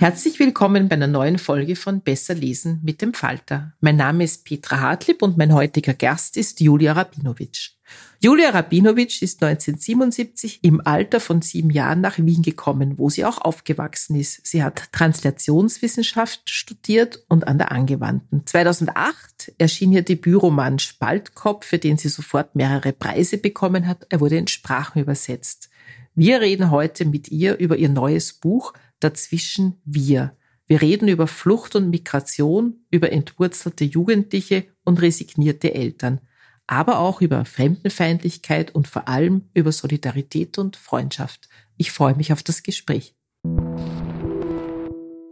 Herzlich 0.00 0.38
willkommen 0.38 0.88
bei 0.88 0.94
einer 0.94 1.08
neuen 1.08 1.38
Folge 1.38 1.74
von 1.74 2.02
Besser 2.02 2.32
lesen 2.32 2.78
mit 2.84 3.02
dem 3.02 3.14
Falter. 3.14 3.72
Mein 3.80 3.96
Name 3.96 4.22
ist 4.22 4.44
Petra 4.44 4.78
Hartlieb 4.78 5.22
und 5.22 5.36
mein 5.36 5.52
heutiger 5.52 5.92
Gast 5.92 6.36
ist 6.36 6.60
Julia 6.60 6.92
Rabinowitsch. 6.92 7.72
Julia 8.20 8.50
Rabinowitsch 8.50 9.22
ist 9.22 9.42
1977 9.42 10.60
im 10.62 10.80
Alter 10.86 11.18
von 11.18 11.42
sieben 11.42 11.70
Jahren 11.70 12.00
nach 12.00 12.16
Wien 12.16 12.42
gekommen, 12.42 12.96
wo 12.96 13.10
sie 13.10 13.24
auch 13.24 13.38
aufgewachsen 13.38 14.14
ist. 14.14 14.46
Sie 14.46 14.62
hat 14.62 14.92
Translationswissenschaft 14.92 16.48
studiert 16.48 17.24
und 17.28 17.48
an 17.48 17.58
der 17.58 17.72
Angewandten. 17.72 18.46
2008 18.46 19.54
erschien 19.58 19.90
ihr 19.90 20.02
Debütroman 20.02 20.78
Spaltkopf, 20.78 21.66
für 21.66 21.78
den 21.78 21.98
sie 21.98 22.08
sofort 22.08 22.54
mehrere 22.54 22.92
Preise 22.92 23.36
bekommen 23.36 23.88
hat. 23.88 24.06
Er 24.10 24.20
wurde 24.20 24.36
in 24.36 24.46
Sprachen 24.46 25.02
übersetzt. 25.02 25.70
Wir 26.14 26.40
reden 26.40 26.70
heute 26.70 27.04
mit 27.04 27.28
ihr 27.28 27.58
über 27.58 27.76
ihr 27.76 27.88
neues 27.88 28.32
Buch 28.32 28.72
dazwischen 29.00 29.80
wir. 29.84 30.36
Wir 30.66 30.82
reden 30.82 31.08
über 31.08 31.26
Flucht 31.26 31.76
und 31.76 31.90
Migration, 31.90 32.84
über 32.90 33.10
entwurzelte 33.10 33.84
Jugendliche 33.84 34.66
und 34.84 35.00
resignierte 35.00 35.74
Eltern, 35.74 36.20
aber 36.66 36.98
auch 36.98 37.22
über 37.22 37.44
Fremdenfeindlichkeit 37.44 38.74
und 38.74 38.86
vor 38.86 39.08
allem 39.08 39.48
über 39.54 39.72
Solidarität 39.72 40.58
und 40.58 40.76
Freundschaft. 40.76 41.48
Ich 41.78 41.90
freue 41.90 42.14
mich 42.14 42.32
auf 42.32 42.42
das 42.42 42.62
Gespräch. 42.62 43.14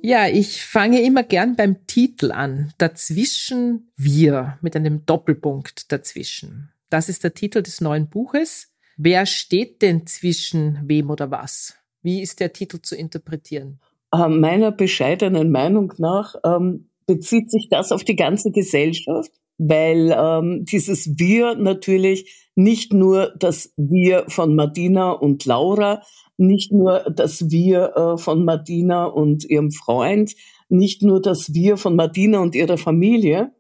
Ja, 0.03 0.29
ich 0.29 0.65
fange 0.65 1.03
immer 1.03 1.25
gern 1.25 1.57
beim 1.57 1.87
Titel 1.87 2.31
an. 2.31 2.73
Dazwischen 2.79 3.91
wir 3.97 4.57
mit 4.63 4.77
einem 4.77 5.05
Doppelpunkt 5.05 5.91
dazwischen. 5.91 6.71
Das 6.91 7.09
ist 7.09 7.25
der 7.25 7.35
Titel 7.35 7.63
des 7.63 7.81
neuen 7.81 8.09
Buches. 8.09 8.73
Wer 8.97 9.27
steht 9.27 9.83
denn 9.83 10.07
zwischen 10.07 10.81
wem 10.89 11.11
oder 11.11 11.31
was? 11.31 11.75
Wie 12.03 12.23
ist 12.23 12.41
der 12.41 12.53
Titel 12.53 12.81
zu 12.83 12.95
interpretieren? 12.97 13.81
Äh, 14.13 14.29
meiner 14.29 14.73
bescheidenen 14.73 15.51
Meinung 15.51 15.93
nach 15.99 16.35
ähm, 16.45 16.89
bezieht 17.07 17.51
sich 17.51 17.69
das 17.71 17.93
auf 17.93 18.05
die 18.05 18.17
ganze 18.17 18.51
Gesellschaft, 18.51 19.31
weil 19.59 20.15
ähm, 20.17 20.65
dieses 20.65 21.19
Wir 21.19 21.55
natürlich 21.55 22.51
nicht 22.55 22.93
nur 22.93 23.35
das 23.39 23.73
Wir 23.77 24.25
von 24.29 24.55
Martina 24.55 25.13
und 25.13 25.45
Laura, 25.45 26.03
nicht 26.37 26.73
nur 26.73 27.11
das 27.15 27.51
Wir 27.51 27.97
äh, 27.97 28.19
von 28.19 28.45
Martina 28.45 29.05
und 29.07 29.45
ihrem 29.45 29.71
Freund, 29.71 30.35
nicht 30.69 31.03
nur 31.03 31.21
das 31.21 31.55
Wir 31.55 31.77
von 31.77 31.97
Martina 31.97 32.41
und 32.41 32.55
ihrer 32.55 32.79
Familie 32.79 33.53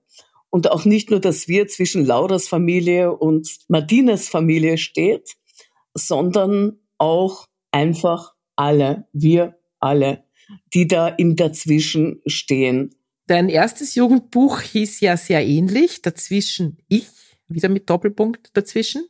und 0.50 0.70
auch 0.70 0.84
nicht 0.84 1.10
nur 1.10 1.20
das 1.20 1.48
Wir 1.48 1.68
zwischen 1.68 2.04
Lauras 2.04 2.48
Familie 2.48 3.16
und 3.16 3.48
Martinas 3.68 4.28
Familie 4.28 4.78
steht, 4.78 5.36
sondern 5.94 6.78
auch 6.98 7.46
einfach 7.76 8.32
alle, 8.56 9.06
wir 9.12 9.58
alle, 9.80 10.24
die 10.72 10.86
da 10.86 11.08
im 11.08 11.36
Dazwischen 11.36 12.22
stehen. 12.26 12.94
Dein 13.26 13.50
erstes 13.50 13.94
Jugendbuch 13.94 14.60
hieß 14.62 15.00
ja 15.00 15.16
sehr 15.16 15.46
ähnlich, 15.46 16.00
dazwischen 16.00 16.78
ich, 16.88 17.08
wieder 17.48 17.68
mit 17.68 17.90
Doppelpunkt 17.90 18.56
dazwischen. 18.56 19.04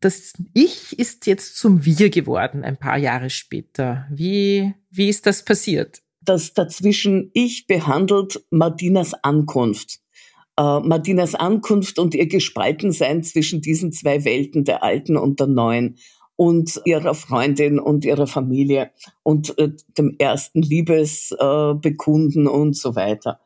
Das 0.00 0.32
Ich 0.54 0.98
ist 0.98 1.26
jetzt 1.26 1.58
zum 1.58 1.84
Wir 1.84 2.08
geworden, 2.08 2.64
ein 2.64 2.78
paar 2.78 2.96
Jahre 2.96 3.28
später. 3.28 4.06
Wie, 4.10 4.72
wie 4.90 5.10
ist 5.10 5.26
das 5.26 5.44
passiert? 5.44 6.00
Das 6.22 6.54
dazwischen 6.54 7.30
Ich 7.34 7.66
behandelt 7.66 8.42
Martinas 8.50 9.12
Ankunft. 9.12 9.98
Äh, 10.56 10.80
Martinas 10.80 11.34
Ankunft 11.34 11.98
und 11.98 12.14
ihr 12.14 12.28
Gespaltensein 12.28 13.22
zwischen 13.24 13.60
diesen 13.60 13.92
zwei 13.92 14.24
Welten, 14.24 14.64
der 14.64 14.82
alten 14.82 15.18
und 15.18 15.38
der 15.38 15.48
neuen 15.48 15.98
und 16.40 16.80
ihrer 16.86 17.12
Freundin 17.12 17.78
und 17.78 18.06
ihrer 18.06 18.26
Familie 18.26 18.92
und 19.22 19.58
äh, 19.58 19.72
dem 19.98 20.16
ersten 20.18 20.62
Liebesbekunden 20.62 22.46
äh, 22.46 22.48
und 22.48 22.74
so 22.74 22.96
weiter. 22.96 23.40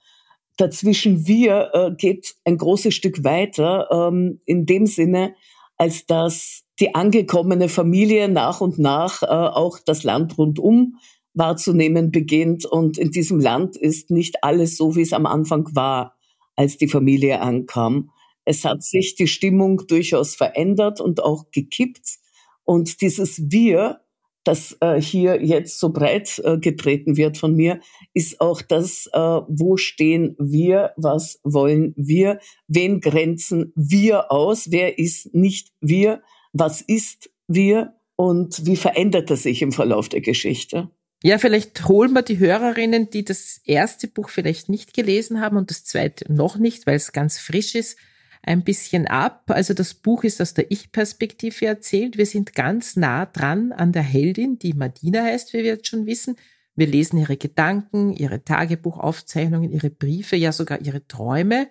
Dazwischen 0.59 1.27
wir 1.27 1.71
äh, 1.73 1.91
geht 1.97 2.37
ein 2.45 2.57
großes 2.57 2.95
Stück 2.95 3.25
weiter 3.25 3.89
ähm, 3.91 4.39
in 4.47 4.65
dem 4.65 4.87
Sinne, 4.87 5.35
als 5.77 6.07
dass 6.07 6.63
die 6.79 6.95
angekommene 6.95 7.69
Familie 7.69 8.29
nach 8.29 8.61
und 8.61 8.79
nach 8.79 9.23
auch 9.23 9.81
das 9.85 10.05
Land 10.05 10.39
rundum 10.39 10.99
wahrzunehmen 11.33 12.13
beginnt. 12.13 12.65
Und 12.65 12.97
in 12.97 13.11
diesem 13.11 13.41
Land 13.41 13.77
ist 13.77 14.11
nicht 14.11 14.45
alles 14.45 14.77
so, 14.77 14.95
wie 14.95 15.03
es 15.03 15.13
am 15.13 15.27
Anfang 15.27 15.69
war, 15.75 16.15
als 16.55 16.79
die 16.79 16.89
Familie 16.89 17.41
ankam. 17.41 18.11
Es 18.45 18.65
hat 18.65 18.85
sich 18.85 19.17
die 19.17 19.27
Stimmung 19.27 19.83
durchaus 19.89 20.37
verändert 20.37 21.01
und 21.01 21.25
auch 21.25 21.51
gekippt. 21.51 22.24
Und 22.65 23.01
dieses 23.01 23.51
Wir, 23.51 24.01
das 24.45 24.77
äh, 24.81 25.01
hier 25.01 25.43
jetzt 25.43 25.79
so 25.79 25.91
breit 25.91 26.41
äh, 26.45 26.59
getreten 26.59 27.17
wird 27.17 27.39
von 27.39 27.55
mir, 27.55 27.81
ist 28.13 28.41
auch 28.41 28.63
das, 28.63 29.09
äh, 29.13 29.19
wo 29.19 29.77
stehen 29.77 30.37
wir, 30.39 30.93
was 30.97 31.41
wollen 31.45 31.95
wir, 31.97 32.41
wen 32.69 33.01
grenzen 33.01 33.73
wir 33.75 34.31
aus, 34.31 34.71
wer 34.71 34.99
ist 34.99 35.35
nicht 35.35 35.73
wir, 35.81 36.23
was 36.53 36.81
ist 36.83 37.31
wir 37.49 37.95
und 38.17 38.67
wie 38.67 38.77
verändert 38.77 39.31
er 39.31 39.37
sich 39.37 39.63
im 39.63 39.73
Verlauf 39.73 40.09
der 40.09 40.21
Geschichte. 40.21 40.91
Ja, 41.23 41.39
vielleicht 41.39 41.89
holen 41.89 42.13
wir 42.13 42.21
die 42.21 42.39
Hörerinnen, 42.39 43.09
die 43.09 43.25
das 43.25 43.61
erste 43.65 44.09
Buch 44.09 44.29
vielleicht 44.29 44.69
nicht 44.69 44.93
gelesen 44.93 45.41
haben 45.41 45.57
und 45.57 45.71
das 45.71 45.85
zweite 45.85 46.31
noch 46.31 46.59
nicht, 46.59 46.87
weil 46.87 46.97
es 46.97 47.13
ganz 47.13 47.39
frisch 47.39 47.75
ist, 47.75 47.97
ein 48.47 48.63
bisschen 48.63 49.07
ab. 49.07 49.45
Also 49.49 49.75
das 49.75 49.95
Buch 49.95 50.25
ist 50.25 50.41
aus 50.41 50.55
der 50.55 50.71
Ich-Perspektive 50.71 51.67
erzählt. 51.67 52.19
Wir 52.19 52.27
sind 52.27 52.55
ganz 52.55 52.97
nah 52.97 53.27
dran 53.27 53.73
an 53.73 53.93
der 53.93 54.03
Heldin, 54.03 54.59
die 54.59 54.75
Madina 54.75 55.25
heißt, 55.25 55.53
wie 55.53 55.59
wir 55.59 55.65
jetzt 55.65 55.89
schon 55.89 56.07
wissen. 56.07 56.37
Wir 56.77 56.87
lesen 56.87 57.19
ihre 57.19 57.37
Gedanken, 57.37 58.13
ihre 58.13 58.45
Tagebuchaufzeichnungen, 58.45 59.71
ihre 59.71 59.91
Briefe, 59.91 60.37
ja 60.37 60.53
sogar 60.53 60.81
ihre 60.81 61.07
Träume. 61.07 61.69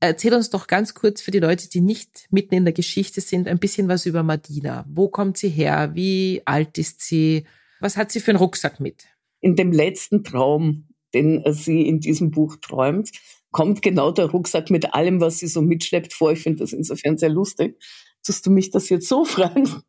Erzähl 0.00 0.34
uns 0.34 0.50
doch 0.50 0.66
ganz 0.66 0.94
kurz 0.94 1.20
für 1.20 1.30
die 1.30 1.38
Leute, 1.38 1.68
die 1.68 1.80
nicht 1.80 2.26
mitten 2.30 2.54
in 2.54 2.64
der 2.64 2.72
Geschichte 2.72 3.20
sind, 3.20 3.46
ein 3.46 3.58
bisschen 3.58 3.88
was 3.88 4.06
über 4.06 4.22
Madina. 4.22 4.84
Wo 4.88 5.08
kommt 5.08 5.36
sie 5.36 5.50
her? 5.50 5.90
Wie 5.94 6.42
alt 6.46 6.78
ist 6.78 7.02
sie? 7.02 7.44
Was 7.80 7.96
hat 7.96 8.10
sie 8.10 8.20
für 8.20 8.32
einen 8.32 8.38
Rucksack 8.38 8.80
mit? 8.80 9.06
In 9.40 9.56
dem 9.56 9.72
letzten 9.72 10.24
Traum, 10.24 10.88
den 11.14 11.42
sie 11.52 11.82
in 11.82 12.00
diesem 12.00 12.30
Buch 12.30 12.56
träumt, 12.56 13.10
kommt 13.50 13.82
genau 13.82 14.10
der 14.12 14.26
Rucksack 14.26 14.70
mit 14.70 14.94
allem, 14.94 15.20
was 15.20 15.38
sie 15.38 15.46
so 15.46 15.62
mitschleppt, 15.62 16.12
vor. 16.12 16.32
Ich 16.32 16.40
finde 16.40 16.60
das 16.60 16.72
insofern 16.72 17.18
sehr 17.18 17.30
lustig, 17.30 17.82
dass 18.26 18.42
du 18.42 18.50
mich 18.50 18.70
das 18.70 18.88
jetzt 18.88 19.08
so 19.08 19.24
fragst. 19.26 19.80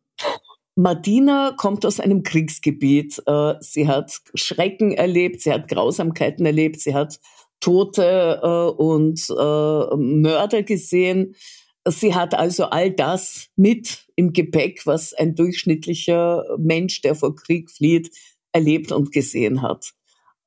Martina 0.75 1.53
kommt 1.57 1.85
aus 1.85 1.99
einem 1.99 2.23
Kriegsgebiet. 2.23 3.21
Äh, 3.25 3.55
sie 3.59 3.87
hat 3.87 4.19
Schrecken 4.35 4.93
erlebt, 4.93 5.41
sie 5.41 5.51
hat 5.51 5.67
Grausamkeiten 5.67 6.45
erlebt, 6.45 6.79
sie 6.79 6.95
hat 6.95 7.19
Tote 7.59 8.39
äh, 8.41 8.81
und 8.81 9.19
äh, 9.29 9.95
Mörder 9.95 10.63
gesehen. 10.63 11.35
Sie 11.87 12.13
hat 12.13 12.35
also 12.35 12.65
all 12.65 12.91
das 12.91 13.49
mit 13.55 14.05
im 14.15 14.33
Gepäck, 14.33 14.85
was 14.85 15.13
ein 15.13 15.35
durchschnittlicher 15.35 16.43
Mensch, 16.57 17.01
der 17.01 17.15
vor 17.15 17.35
Krieg 17.35 17.71
flieht, 17.71 18.11
erlebt 18.51 18.91
und 18.91 19.11
gesehen 19.11 19.61
hat. 19.61 19.93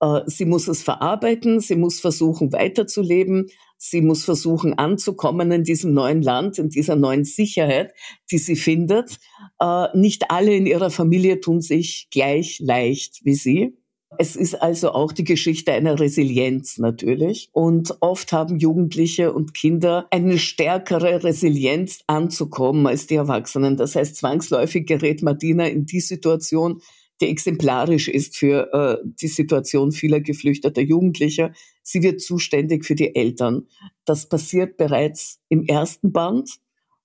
Äh, 0.00 0.20
sie 0.26 0.44
muss 0.44 0.68
es 0.68 0.82
verarbeiten, 0.82 1.60
sie 1.60 1.76
muss 1.76 2.00
versuchen 2.00 2.52
weiterzuleben, 2.52 3.48
sie 3.76 4.00
muss 4.00 4.24
versuchen 4.24 4.74
anzukommen 4.74 5.52
in 5.52 5.64
diesem 5.64 5.92
neuen 5.92 6.22
Land, 6.22 6.58
in 6.58 6.68
dieser 6.68 6.96
neuen 6.96 7.24
Sicherheit, 7.24 7.92
die 8.30 8.38
sie 8.38 8.56
findet. 8.56 9.18
Äh, 9.60 9.86
nicht 9.94 10.30
alle 10.30 10.54
in 10.54 10.66
ihrer 10.66 10.90
Familie 10.90 11.40
tun 11.40 11.60
sich 11.60 12.08
gleich 12.10 12.60
leicht 12.60 13.20
wie 13.24 13.34
sie. 13.34 13.76
Es 14.18 14.36
ist 14.36 14.54
also 14.54 14.92
auch 14.92 15.12
die 15.12 15.24
Geschichte 15.24 15.72
einer 15.72 15.98
Resilienz 15.98 16.78
natürlich. 16.78 17.48
Und 17.52 17.96
oft 18.00 18.32
haben 18.32 18.58
Jugendliche 18.58 19.32
und 19.32 19.54
Kinder 19.54 20.06
eine 20.10 20.38
stärkere 20.38 21.24
Resilienz 21.24 22.00
anzukommen 22.06 22.86
als 22.86 23.06
die 23.06 23.16
Erwachsenen. 23.16 23.76
Das 23.76 23.96
heißt, 23.96 24.16
zwangsläufig 24.16 24.86
gerät 24.86 25.22
Martina 25.22 25.66
in 25.66 25.86
die 25.86 26.00
Situation, 26.00 26.80
die 27.20 27.28
exemplarisch 27.28 28.08
ist 28.08 28.36
für 28.36 28.72
äh, 28.72 29.08
die 29.20 29.28
Situation 29.28 29.92
vieler 29.92 30.20
geflüchteter 30.20 30.82
Jugendlicher. 30.82 31.52
Sie 31.82 32.02
wird 32.02 32.20
zuständig 32.20 32.84
für 32.84 32.94
die 32.94 33.14
Eltern. 33.14 33.68
Das 34.04 34.28
passiert 34.28 34.76
bereits 34.76 35.40
im 35.48 35.64
ersten 35.64 36.12
Band. 36.12 36.50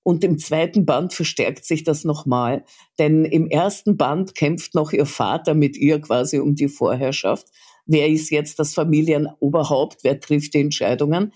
Und 0.02 0.24
im 0.24 0.40
zweiten 0.40 0.86
Band 0.86 1.14
verstärkt 1.14 1.66
sich 1.66 1.84
das 1.84 2.04
nochmal. 2.04 2.64
Denn 2.98 3.26
im 3.26 3.48
ersten 3.48 3.98
Band 3.98 4.34
kämpft 4.34 4.74
noch 4.74 4.92
ihr 4.94 5.06
Vater 5.06 5.54
mit 5.54 5.78
ihr 5.78 6.00
quasi 6.02 6.40
um 6.40 6.56
die 6.56 6.70
Vorherrschaft. 6.70 7.48
Wer 7.86 8.08
ist 8.08 8.32
jetzt 8.32 8.58
das 8.58 8.74
Familienoberhaupt? 8.74 10.04
Wer 10.04 10.20
trifft 10.20 10.54
die 10.54 10.62
Entscheidungen? 10.62 11.34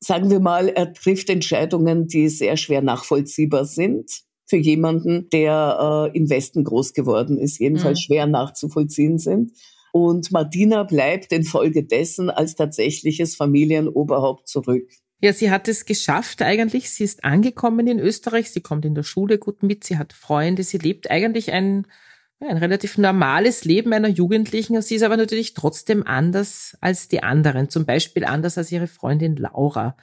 Sagen 0.00 0.30
wir 0.30 0.40
mal, 0.40 0.68
er 0.68 0.92
trifft 0.92 1.30
Entscheidungen, 1.30 2.08
die 2.08 2.28
sehr 2.28 2.56
schwer 2.56 2.82
nachvollziehbar 2.82 3.64
sind 3.64 4.24
für 4.50 4.56
jemanden, 4.56 5.30
der 5.30 6.10
äh, 6.12 6.16
im 6.18 6.28
Westen 6.28 6.64
groß 6.64 6.92
geworden 6.92 7.38
ist, 7.38 7.58
jedenfalls 7.58 8.00
mhm. 8.00 8.02
schwer 8.02 8.26
nachzuvollziehen 8.26 9.18
sind. 9.18 9.52
Und 9.92 10.30
Martina 10.32 10.82
bleibt 10.82 11.32
infolgedessen 11.32 12.30
als 12.30 12.56
tatsächliches 12.56 13.36
Familienoberhaupt 13.36 14.48
zurück. 14.48 14.88
Ja, 15.22 15.32
sie 15.32 15.50
hat 15.50 15.68
es 15.68 15.84
geschafft 15.84 16.42
eigentlich. 16.42 16.90
Sie 16.90 17.04
ist 17.04 17.24
angekommen 17.24 17.86
in 17.86 17.98
Österreich. 17.98 18.50
Sie 18.50 18.60
kommt 18.60 18.84
in 18.84 18.94
der 18.94 19.02
Schule 19.02 19.38
gut 19.38 19.62
mit. 19.62 19.84
Sie 19.84 19.98
hat 19.98 20.12
Freunde. 20.12 20.62
Sie 20.62 20.78
lebt 20.78 21.10
eigentlich 21.10 21.52
ein, 21.52 21.86
ein 22.40 22.56
relativ 22.56 22.98
normales 22.98 23.64
Leben 23.64 23.92
einer 23.92 24.08
Jugendlichen. 24.08 24.80
Sie 24.80 24.94
ist 24.94 25.02
aber 25.02 25.16
natürlich 25.16 25.54
trotzdem 25.54 26.06
anders 26.06 26.76
als 26.80 27.08
die 27.08 27.22
anderen. 27.22 27.68
Zum 27.68 27.84
Beispiel 27.84 28.24
anders 28.24 28.56
als 28.56 28.72
ihre 28.72 28.86
Freundin 28.86 29.36
Laura. 29.36 29.96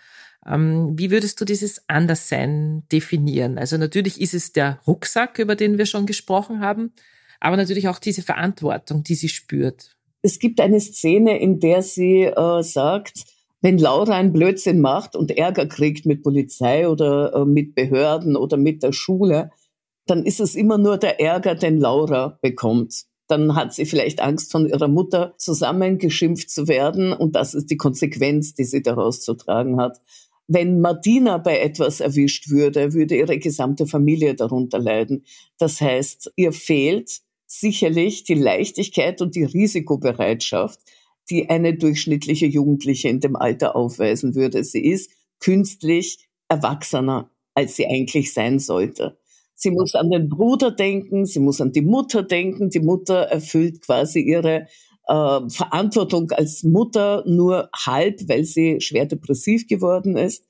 Ähm, 0.48 0.94
wie 0.98 1.12
würdest 1.12 1.40
du 1.42 1.46
dieses 1.46 1.84
Anderssein 1.88 2.84
definieren? 2.92 3.58
Also 3.58 3.78
natürlich 3.78 4.22
ist 4.22 4.34
es 4.34 4.54
der 4.54 4.80
Rucksack, 4.88 5.40
über 5.40 5.56
den 5.56 5.78
wir 5.78 5.86
schon 5.86 6.06
gesprochen 6.06 6.62
haben, 6.62 6.94
aber 7.40 7.58
natürlich 7.58 7.88
auch 7.88 8.00
diese 8.00 8.22
Verantwortung, 8.22 9.04
die 9.04 9.16
sie 9.16 9.30
spürt. 9.30 9.98
Es 10.22 10.40
gibt 10.40 10.60
eine 10.60 10.80
Szene, 10.80 11.40
in 11.40 11.60
der 11.60 11.82
sie 11.82 12.24
äh, 12.24 12.64
sagt, 12.64 13.26
wenn 13.62 13.78
Laura 13.78 14.16
einen 14.16 14.34
Blödsinn 14.34 14.82
macht 14.82 15.16
und 15.16 15.32
Ärger 15.32 15.66
kriegt 15.68 16.06
mit 16.06 16.24
Polizei 16.24 16.88
oder 16.88 17.34
äh, 17.34 17.46
mit 17.46 17.76
Behörden 17.76 18.36
oder 18.36 18.58
mit 18.58 18.84
der 18.84 18.94
Schule, 18.94 19.52
dann 20.06 20.26
ist 20.26 20.40
es 20.40 20.56
immer 20.56 20.78
nur 20.78 20.98
der 20.98 21.20
Ärger, 21.20 21.56
den 21.56 21.80
Laura 21.80 22.40
bekommt. 22.42 23.06
Dann 23.28 23.56
hat 23.56 23.74
sie 23.74 23.86
vielleicht 23.86 24.22
Angst, 24.22 24.52
von 24.52 24.68
ihrer 24.68 24.88
Mutter 24.88 25.34
zusammengeschimpft 25.38 26.50
zu 26.50 26.68
werden 26.68 27.12
und 27.12 27.36
das 27.36 27.54
ist 27.54 27.70
die 27.70 27.78
Konsequenz, 27.78 28.54
die 28.54 28.64
sie 28.64 28.82
daraus 28.82 29.22
zu 29.22 29.34
tragen 29.34 29.82
hat. 29.82 30.00
Wenn 30.48 30.80
Martina 30.80 31.38
bei 31.38 31.60
etwas 31.60 32.00
erwischt 32.00 32.50
würde, 32.50 32.94
würde 32.94 33.18
ihre 33.18 33.38
gesamte 33.38 33.86
Familie 33.86 34.34
darunter 34.34 34.80
leiden. 34.80 35.26
Das 35.58 35.82
heißt, 35.82 36.32
ihr 36.38 36.54
fehlt 36.54 37.20
sicherlich 37.46 38.24
die 38.24 38.36
Leichtigkeit 38.36 39.22
und 39.22 39.36
die 39.36 39.44
Risikobereitschaft, 39.44 40.80
die 41.30 41.50
eine 41.50 41.76
durchschnittliche 41.76 42.46
Jugendliche 42.46 43.10
in 43.10 43.20
dem 43.20 43.36
Alter 43.36 43.76
aufweisen 43.76 44.36
würde. 44.36 44.64
Sie 44.64 44.86
ist 44.86 45.12
künstlich 45.40 46.30
erwachsener, 46.48 47.30
als 47.54 47.76
sie 47.76 47.88
eigentlich 47.88 48.34
sein 48.34 48.60
sollte. 48.60 49.18
Sie 49.54 49.72
muss 49.72 49.96
an 49.96 50.12
den 50.12 50.30
Bruder 50.30 50.72
denken, 50.72 51.26
sie 51.26 51.40
muss 51.40 51.60
an 51.60 51.72
die 51.72 51.82
Mutter 51.82 52.24
denken. 52.24 52.70
Die 52.70 52.80
Mutter 52.80 53.16
erfüllt 53.16 53.82
quasi 53.82 54.20
ihre 54.20 54.68
äh, 55.08 55.50
Verantwortung 55.50 56.32
als 56.32 56.64
Mutter 56.64 57.24
nur 57.26 57.70
halb, 57.76 58.28
weil 58.28 58.44
sie 58.44 58.82
schwer 58.82 59.06
depressiv 59.06 59.68
geworden 59.68 60.18
ist. 60.18 60.46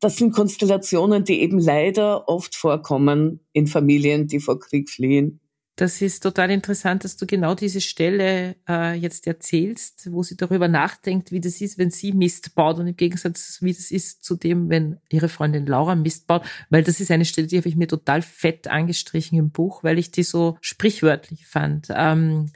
Das 0.00 0.16
sind 0.16 0.32
Konstellationen, 0.32 1.24
die 1.24 1.40
eben 1.40 1.58
leider 1.58 2.28
oft 2.28 2.54
vorkommen 2.54 3.40
in 3.52 3.66
Familien, 3.66 4.26
die 4.26 4.40
vor 4.40 4.60
Krieg 4.60 4.90
fliehen. 4.90 5.40
Das 5.76 6.00
ist 6.00 6.22
total 6.22 6.52
interessant, 6.52 7.02
dass 7.02 7.16
du 7.16 7.26
genau 7.26 7.56
diese 7.56 7.80
Stelle 7.80 8.54
äh, 8.68 8.94
jetzt 8.94 9.26
erzählst, 9.26 10.08
wo 10.12 10.22
sie 10.22 10.36
darüber 10.36 10.68
nachdenkt, 10.68 11.32
wie 11.32 11.40
das 11.40 11.60
ist, 11.60 11.78
wenn 11.78 11.90
sie 11.90 12.12
Mist 12.12 12.54
baut 12.54 12.78
und 12.78 12.86
im 12.86 12.96
Gegensatz, 12.96 13.58
wie 13.60 13.72
das 13.72 13.90
ist 13.90 14.22
zu 14.22 14.36
dem, 14.36 14.68
wenn 14.68 15.00
ihre 15.10 15.28
Freundin 15.28 15.66
Laura 15.66 15.96
Mist 15.96 16.28
baut, 16.28 16.42
weil 16.70 16.84
das 16.84 17.00
ist 17.00 17.10
eine 17.10 17.24
Stelle, 17.24 17.48
die 17.48 17.56
habe 17.56 17.68
ich 17.68 17.74
mir 17.74 17.88
total 17.88 18.22
fett 18.22 18.68
angestrichen 18.68 19.36
im 19.36 19.50
Buch, 19.50 19.82
weil 19.82 19.98
ich 19.98 20.12
die 20.12 20.22
so 20.22 20.58
sprichwörtlich 20.60 21.44
fand. 21.46 21.88
Ähm, 21.90 22.52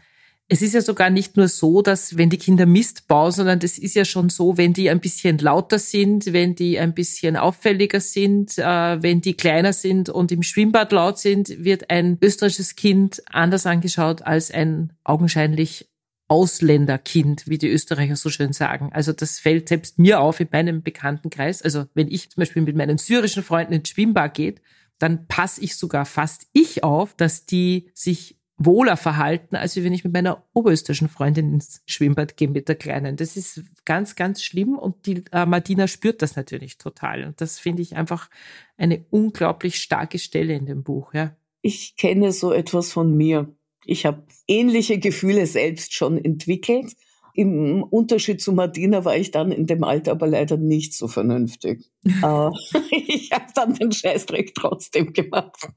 es 0.51 0.63
ist 0.63 0.73
ja 0.73 0.81
sogar 0.81 1.11
nicht 1.11 1.37
nur 1.37 1.47
so, 1.49 1.83
dass 1.83 2.17
wenn 2.17 2.31
die 2.31 2.39
Kinder 2.39 2.65
Mist 2.65 3.07
bauen, 3.07 3.33
sondern 3.33 3.59
das 3.59 3.77
ist 3.77 3.95
ja 3.95 4.07
schon 4.07 4.31
so, 4.31 4.57
wenn 4.57 4.73
die 4.73 4.89
ein 4.89 5.01
bisschen 5.01 5.37
lauter 5.39 5.79
sind, 5.79 6.33
wenn 6.33 6.55
die 6.55 6.79
ein 6.79 6.95
bisschen 6.95 7.37
auffälliger 7.37 8.01
sind, 8.01 8.57
äh, 8.57 9.03
wenn 9.03 9.21
die 9.21 9.35
kleiner 9.35 9.75
sind 9.75 10.09
und 10.09 10.33
im 10.33 10.43
Schwimmbad 10.43 10.93
laut 10.93 11.19
sind, 11.19 11.65
wird 11.65 11.91
ein 11.91 12.17
österreichisches 12.23 12.77
Kind 12.77 13.23
anders 13.31 13.67
angeschaut 13.67 14.23
als 14.23 14.51
ein 14.51 14.95
augenscheinlich 15.05 15.87
Ausländerkind, 16.29 17.45
wie 17.47 17.59
die 17.59 17.69
Österreicher 17.69 18.17
so 18.17 18.31
schön 18.31 18.55
sagen. 18.55 18.91
Also 18.93 19.13
das 19.13 19.39
fällt 19.39 19.69
selbst 19.69 19.99
mir 19.99 20.21
auf 20.21 20.41
in 20.41 20.49
meinem 20.51 20.83
Bekanntenkreis. 20.83 21.61
Also 21.61 21.87
wenn 21.95 22.09
ich 22.09 22.31
zum 22.31 22.41
Beispiel 22.41 22.63
mit 22.63 22.77
meinen 22.77 22.97
syrischen 22.97 23.43
Freunden 23.43 23.75
ins 23.75 23.91
Schwimmbad 23.91 24.35
geht, 24.35 24.63
dann 24.99 25.27
passe 25.27 25.61
ich 25.63 25.77
sogar 25.77 26.07
fast 26.07 26.47
ich 26.53 26.85
auf, 26.85 27.15
dass 27.15 27.47
die 27.47 27.91
sich 27.95 28.38
wohler 28.59 28.97
verhalten, 28.97 29.55
als 29.55 29.77
wenn 29.77 29.93
ich 29.93 30.03
mit 30.03 30.13
meiner 30.13 30.43
oberösterreichischen 30.53 31.09
Freundin 31.09 31.55
ins 31.55 31.83
Schwimmbad 31.87 32.37
gehe 32.37 32.49
mit 32.49 32.69
der 32.69 32.75
Kleinen. 32.75 33.17
Das 33.17 33.37
ist 33.37 33.63
ganz, 33.85 34.17
ganz 34.17 34.43
schlimm 34.43 34.77
und 34.77 35.07
die 35.07 35.23
äh, 35.31 35.47
Martina 35.47 35.87
spürt 35.87 36.23
das 36.23 36.35
natürlich 36.35 36.77
total. 36.77 37.25
Und 37.25 37.41
das 37.41 37.61
finde 37.61 37.83
ich 37.83 37.97
einfach 37.97 38.29
eine 38.77 39.05
unglaublich 39.11 39.77
starke 39.77 40.19
Stelle 40.19 40.55
in 40.55 40.67
dem 40.67 40.83
Buch. 40.83 41.15
Ja. 41.15 41.37
Ich 41.63 41.97
kenne 41.97 42.33
so 42.33 42.53
etwas 42.53 42.93
von 42.93 43.17
mir. 43.17 43.55
Ich 43.85 44.05
habe 44.05 44.25
ähnliche 44.49 44.99
Gefühle 44.99 45.47
selbst 45.47 45.95
schon 45.95 46.23
entwickelt. 46.23 46.95
Im 47.35 47.85
Unterschied 47.85 48.43
zu 48.43 48.53
Martina 48.53 49.05
war 49.05 49.17
ich 49.17 49.31
dann 49.31 49.53
in 49.53 49.67
dem 49.67 49.85
Alter 49.85 50.11
aber 50.11 50.27
leider 50.27 50.57
nicht 50.57 50.95
so 50.95 51.07
vernünftig. 51.07 51.89
äh, 52.05 52.51
ich 52.91 53.31
habe 53.31 53.47
dann 53.55 53.75
den 53.75 53.93
Scheißdreck 53.93 54.53
trotzdem 54.57 55.13
gemacht. 55.13 55.69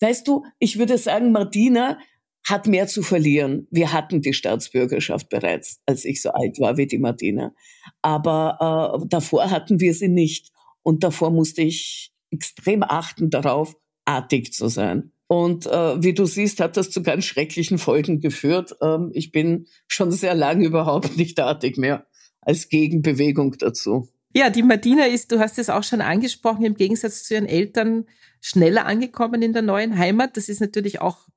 Weißt 0.00 0.26
du, 0.26 0.44
ich 0.58 0.78
würde 0.78 0.98
sagen, 0.98 1.32
Martina 1.32 1.98
hat 2.46 2.66
mehr 2.66 2.86
zu 2.86 3.02
verlieren. 3.02 3.66
Wir 3.70 3.92
hatten 3.92 4.20
die 4.20 4.34
Staatsbürgerschaft 4.34 5.30
bereits, 5.30 5.80
als 5.86 6.04
ich 6.04 6.20
so 6.20 6.30
alt 6.30 6.60
war 6.60 6.76
wie 6.76 6.86
die 6.86 6.98
Martina. 6.98 7.54
Aber 8.02 9.00
äh, 9.02 9.06
davor 9.08 9.50
hatten 9.50 9.80
wir 9.80 9.94
sie 9.94 10.08
nicht. 10.08 10.52
Und 10.82 11.02
davor 11.02 11.30
musste 11.30 11.62
ich 11.62 12.12
extrem 12.30 12.82
achten 12.82 13.30
darauf, 13.30 13.76
artig 14.04 14.52
zu 14.52 14.68
sein. 14.68 15.12
Und 15.26 15.66
äh, 15.66 16.02
wie 16.02 16.12
du 16.12 16.26
siehst, 16.26 16.60
hat 16.60 16.76
das 16.76 16.90
zu 16.90 17.02
ganz 17.02 17.24
schrecklichen 17.24 17.78
Folgen 17.78 18.20
geführt. 18.20 18.76
Ähm, 18.82 19.10
ich 19.14 19.32
bin 19.32 19.66
schon 19.88 20.12
sehr 20.12 20.34
lange 20.34 20.66
überhaupt 20.66 21.16
nicht 21.16 21.40
artig 21.40 21.78
mehr 21.78 22.06
als 22.42 22.68
Gegenbewegung 22.68 23.56
dazu. 23.58 24.08
Ja, 24.34 24.50
die 24.50 24.62
Martina 24.62 25.06
ist, 25.06 25.30
du 25.32 25.38
hast 25.38 25.58
es 25.58 25.70
auch 25.70 25.84
schon 25.84 26.00
angesprochen, 26.00 26.64
im 26.64 26.74
Gegensatz 26.74 27.24
zu 27.24 27.34
ihren 27.34 27.46
Eltern 27.46 28.06
schneller 28.40 28.84
angekommen 28.84 29.42
in 29.42 29.52
der 29.52 29.62
neuen 29.62 29.96
Heimat. 29.96 30.36
Das 30.36 30.48
ist 30.48 30.60
natürlich 30.60 31.00
auch 31.00 31.28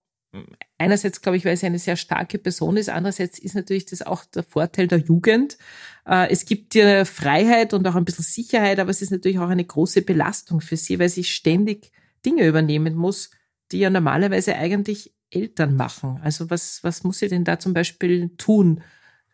einerseits, 0.78 1.22
glaube 1.22 1.38
ich, 1.38 1.46
weil 1.46 1.58
sie 1.58 1.66
eine 1.66 1.80
sehr 1.80 1.96
starke 1.96 2.38
Person 2.38 2.78
ist, 2.78 2.90
andererseits 2.90 3.40
ist 3.40 3.56
natürlich 3.56 3.86
das 3.86 4.02
auch 4.02 4.26
der 4.26 4.44
Vorteil 4.44 4.88
der 4.88 5.00
Jugend. 5.00 5.58
Äh, 6.06 6.30
es 6.30 6.46
gibt 6.46 6.76
ihr 6.76 7.06
Freiheit 7.06 7.74
und 7.74 7.88
auch 7.88 7.96
ein 7.96 8.06
bisschen 8.06 8.26
Sicherheit, 8.26 8.80
aber 8.80 8.90
es 8.90 9.02
ist 9.02 9.12
natürlich 9.12 9.40
auch 9.40 9.50
eine 9.50 9.66
große 9.66 10.02
Belastung 10.02 10.62
für 10.62 10.78
sie, 10.78 11.00
weil 11.00 11.10
sie 11.10 11.24
ständig 11.24 11.92
Dinge 12.26 12.46
übernehmen 12.46 12.96
muss, 12.96 13.32
die 13.72 13.80
ja 13.80 13.90
normalerweise 13.90 14.56
eigentlich 14.56 15.14
Eltern 15.30 15.76
machen. 15.76 16.20
Also 16.24 16.50
was, 16.50 16.84
was 16.84 17.04
muss 17.04 17.20
sie 17.20 17.28
denn 17.28 17.44
da 17.44 17.60
zum 17.60 17.74
Beispiel 17.74 18.30
tun, 18.38 18.82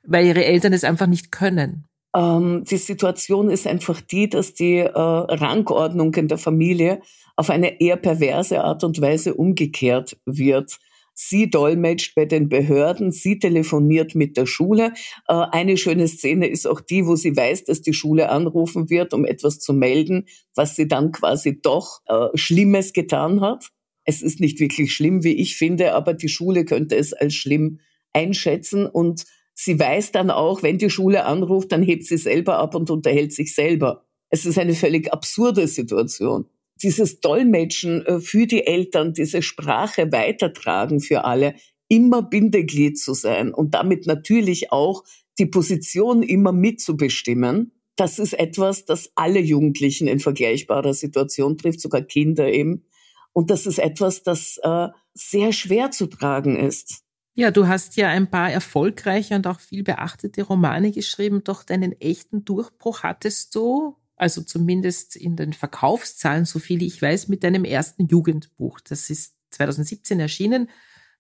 weil 0.03 0.25
ihre 0.25 0.46
Eltern 0.46 0.74
es 0.74 0.84
einfach 0.84 1.08
nicht 1.08 1.32
können? 1.32 1.88
Ähm, 2.15 2.63
die 2.70 2.77
Situation 2.77 3.50
ist 3.50 3.67
einfach 3.67 4.01
die, 4.01 4.29
dass 4.29 4.53
die 4.53 4.77
äh, 4.77 4.89
Rangordnung 4.91 6.13
in 6.15 6.27
der 6.27 6.38
Familie 6.38 7.01
auf 7.36 7.50
eine 7.50 7.82
eher 7.82 7.98
perverse 7.98 8.63
Art 8.63 8.84
und 8.84 9.01
Weise 9.01 9.34
umgekehrt 9.34 10.17
wird. 10.25 10.77
Sie 11.15 11.50
dolmetscht 11.50 12.15
bei 12.15 12.25
den 12.25 12.50
Behörden, 12.50 13.12
sie 13.12 13.38
telefoniert 13.38 14.15
mit 14.15 14.36
der 14.36 14.46
Schule. 14.46 14.93
Äh, 15.27 15.34
eine 15.34 15.77
schöne 15.77 16.08
Szene 16.08 16.48
ist 16.48 16.67
auch 16.67 16.82
die, 16.82 17.05
wo 17.05 17.15
sie 17.15 17.36
weiß, 17.36 17.65
dass 17.65 17.82
die 17.82 17.93
Schule 17.93 18.29
anrufen 18.29 18.89
wird, 18.89 19.13
um 19.13 19.25
etwas 19.25 19.60
zu 19.60 19.74
melden, 19.74 20.25
was 20.55 20.75
sie 20.75 20.88
dann 20.88 21.12
quasi 21.12 21.62
doch 21.62 22.01
äh, 22.08 22.27
Schlimmes 22.36 22.93
getan 22.93 23.41
hat. 23.41 23.70
Es 24.05 24.22
ist 24.22 24.39
nicht 24.39 24.60
wirklich 24.60 24.93
schlimm, 24.93 25.24
wie 25.24 25.34
ich 25.34 25.55
finde, 25.55 25.93
aber 25.93 26.13
die 26.13 26.29
Schule 26.29 26.65
könnte 26.65 26.96
es 26.96 27.13
als 27.13 27.34
schlimm 27.34 27.79
einschätzen 28.12 28.86
und 28.86 29.24
sie 29.54 29.80
weiß 29.80 30.12
dann 30.12 30.30
auch, 30.30 30.64
wenn 30.64 30.78
die 30.78 30.90
Schule 30.90 31.26
anruft, 31.26 31.72
dann 31.72 31.84
hebt 31.84 32.06
sie 32.06 32.18
selber 32.18 32.58
ab 32.58 32.76
und 32.76 32.90
unterhält 32.90 33.34
sich 33.34 33.54
selber. 33.54 34.06
Es 34.30 34.46
ist 34.46 34.58
eine 34.58 34.74
völlig 34.74 35.12
absurde 35.14 35.68
Situation 35.68 36.48
dieses 36.84 37.22
Dolmetschen 37.22 38.06
äh, 38.06 38.20
für 38.20 38.46
die 38.46 38.66
Eltern, 38.66 39.14
diese 39.14 39.42
Sprache 39.42 40.12
weitertragen 40.12 41.00
für 41.00 41.26
alle, 41.26 41.56
immer 41.88 42.22
Bindeglied 42.22 43.00
zu 43.00 43.14
sein 43.14 43.54
und 43.54 43.74
damit 43.74 44.06
natürlich 44.06 44.72
auch 44.72 45.04
die 45.40 45.46
Position 45.46 46.24
immer 46.24 46.52
mitzubestimmen. 46.52 47.72
Das 47.96 48.20
ist 48.20 48.34
etwas, 48.34 48.86
das 48.86 49.12
alle 49.16 49.40
Jugendlichen 49.40 50.08
in 50.08 50.20
vergleichbarer 50.20 50.94
Situation 50.94 51.58
trifft, 51.58 51.80
sogar 51.80 52.02
Kinder 52.02 52.52
eben. 52.52 52.86
Und 53.34 53.50
das 53.50 53.66
ist 53.66 53.80
etwas, 53.80 54.24
das 54.24 54.60
äh, 54.64 54.88
sehr 55.14 55.54
schwer 55.54 55.92
zu 55.92 56.08
tragen 56.08 56.56
ist. 56.56 57.04
Ja, 57.36 57.52
du 57.52 57.68
hast 57.68 57.96
ja 57.98 58.10
ein 58.10 58.30
paar 58.30 58.52
erfolgreiche 58.52 59.36
und 59.36 59.48
auch 59.48 59.60
viel 59.60 59.84
beachtete 59.84 60.44
Romane 60.44 60.92
geschrieben, 60.92 61.44
doch 61.44 61.63
deinen 61.63 62.00
echten 62.00 62.46
Durchbruch 62.46 63.04
hattest 63.04 63.56
du 63.56 63.98
also 64.16 64.42
zumindest 64.42 65.16
in 65.16 65.36
den 65.36 65.54
Verkaufszahlen, 65.54 66.46
so 66.46 66.60
viel 66.60 66.82
ich 66.82 67.02
weiß, 67.02 67.28
mit 67.28 67.44
deinem 67.44 67.66
ersten 67.66 68.08
Jugendbuch. 68.08 68.80
Das 68.80 69.10
ist 69.10 69.36
2017 69.52 70.20
erschienen. 70.20 70.70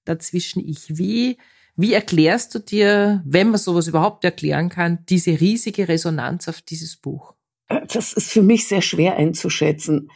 Dazwischen 0.05 0.67
ich 0.67 0.97
wie. 0.97 1.37
Wie 1.75 1.93
erklärst 1.93 2.53
du 2.53 2.59
dir, 2.59 3.23
wenn 3.25 3.49
man 3.49 3.59
sowas 3.59 3.87
überhaupt 3.87 4.23
erklären 4.23 4.69
kann, 4.69 4.99
diese 5.09 5.39
riesige 5.39 5.87
Resonanz 5.87 6.47
auf 6.47 6.61
dieses 6.61 6.95
Buch? 6.95 7.33
Das 7.67 8.13
ist 8.13 8.31
für 8.31 8.43
mich 8.43 8.67
sehr 8.67 8.81
schwer 8.81 9.17
einzuschätzen. 9.17 10.09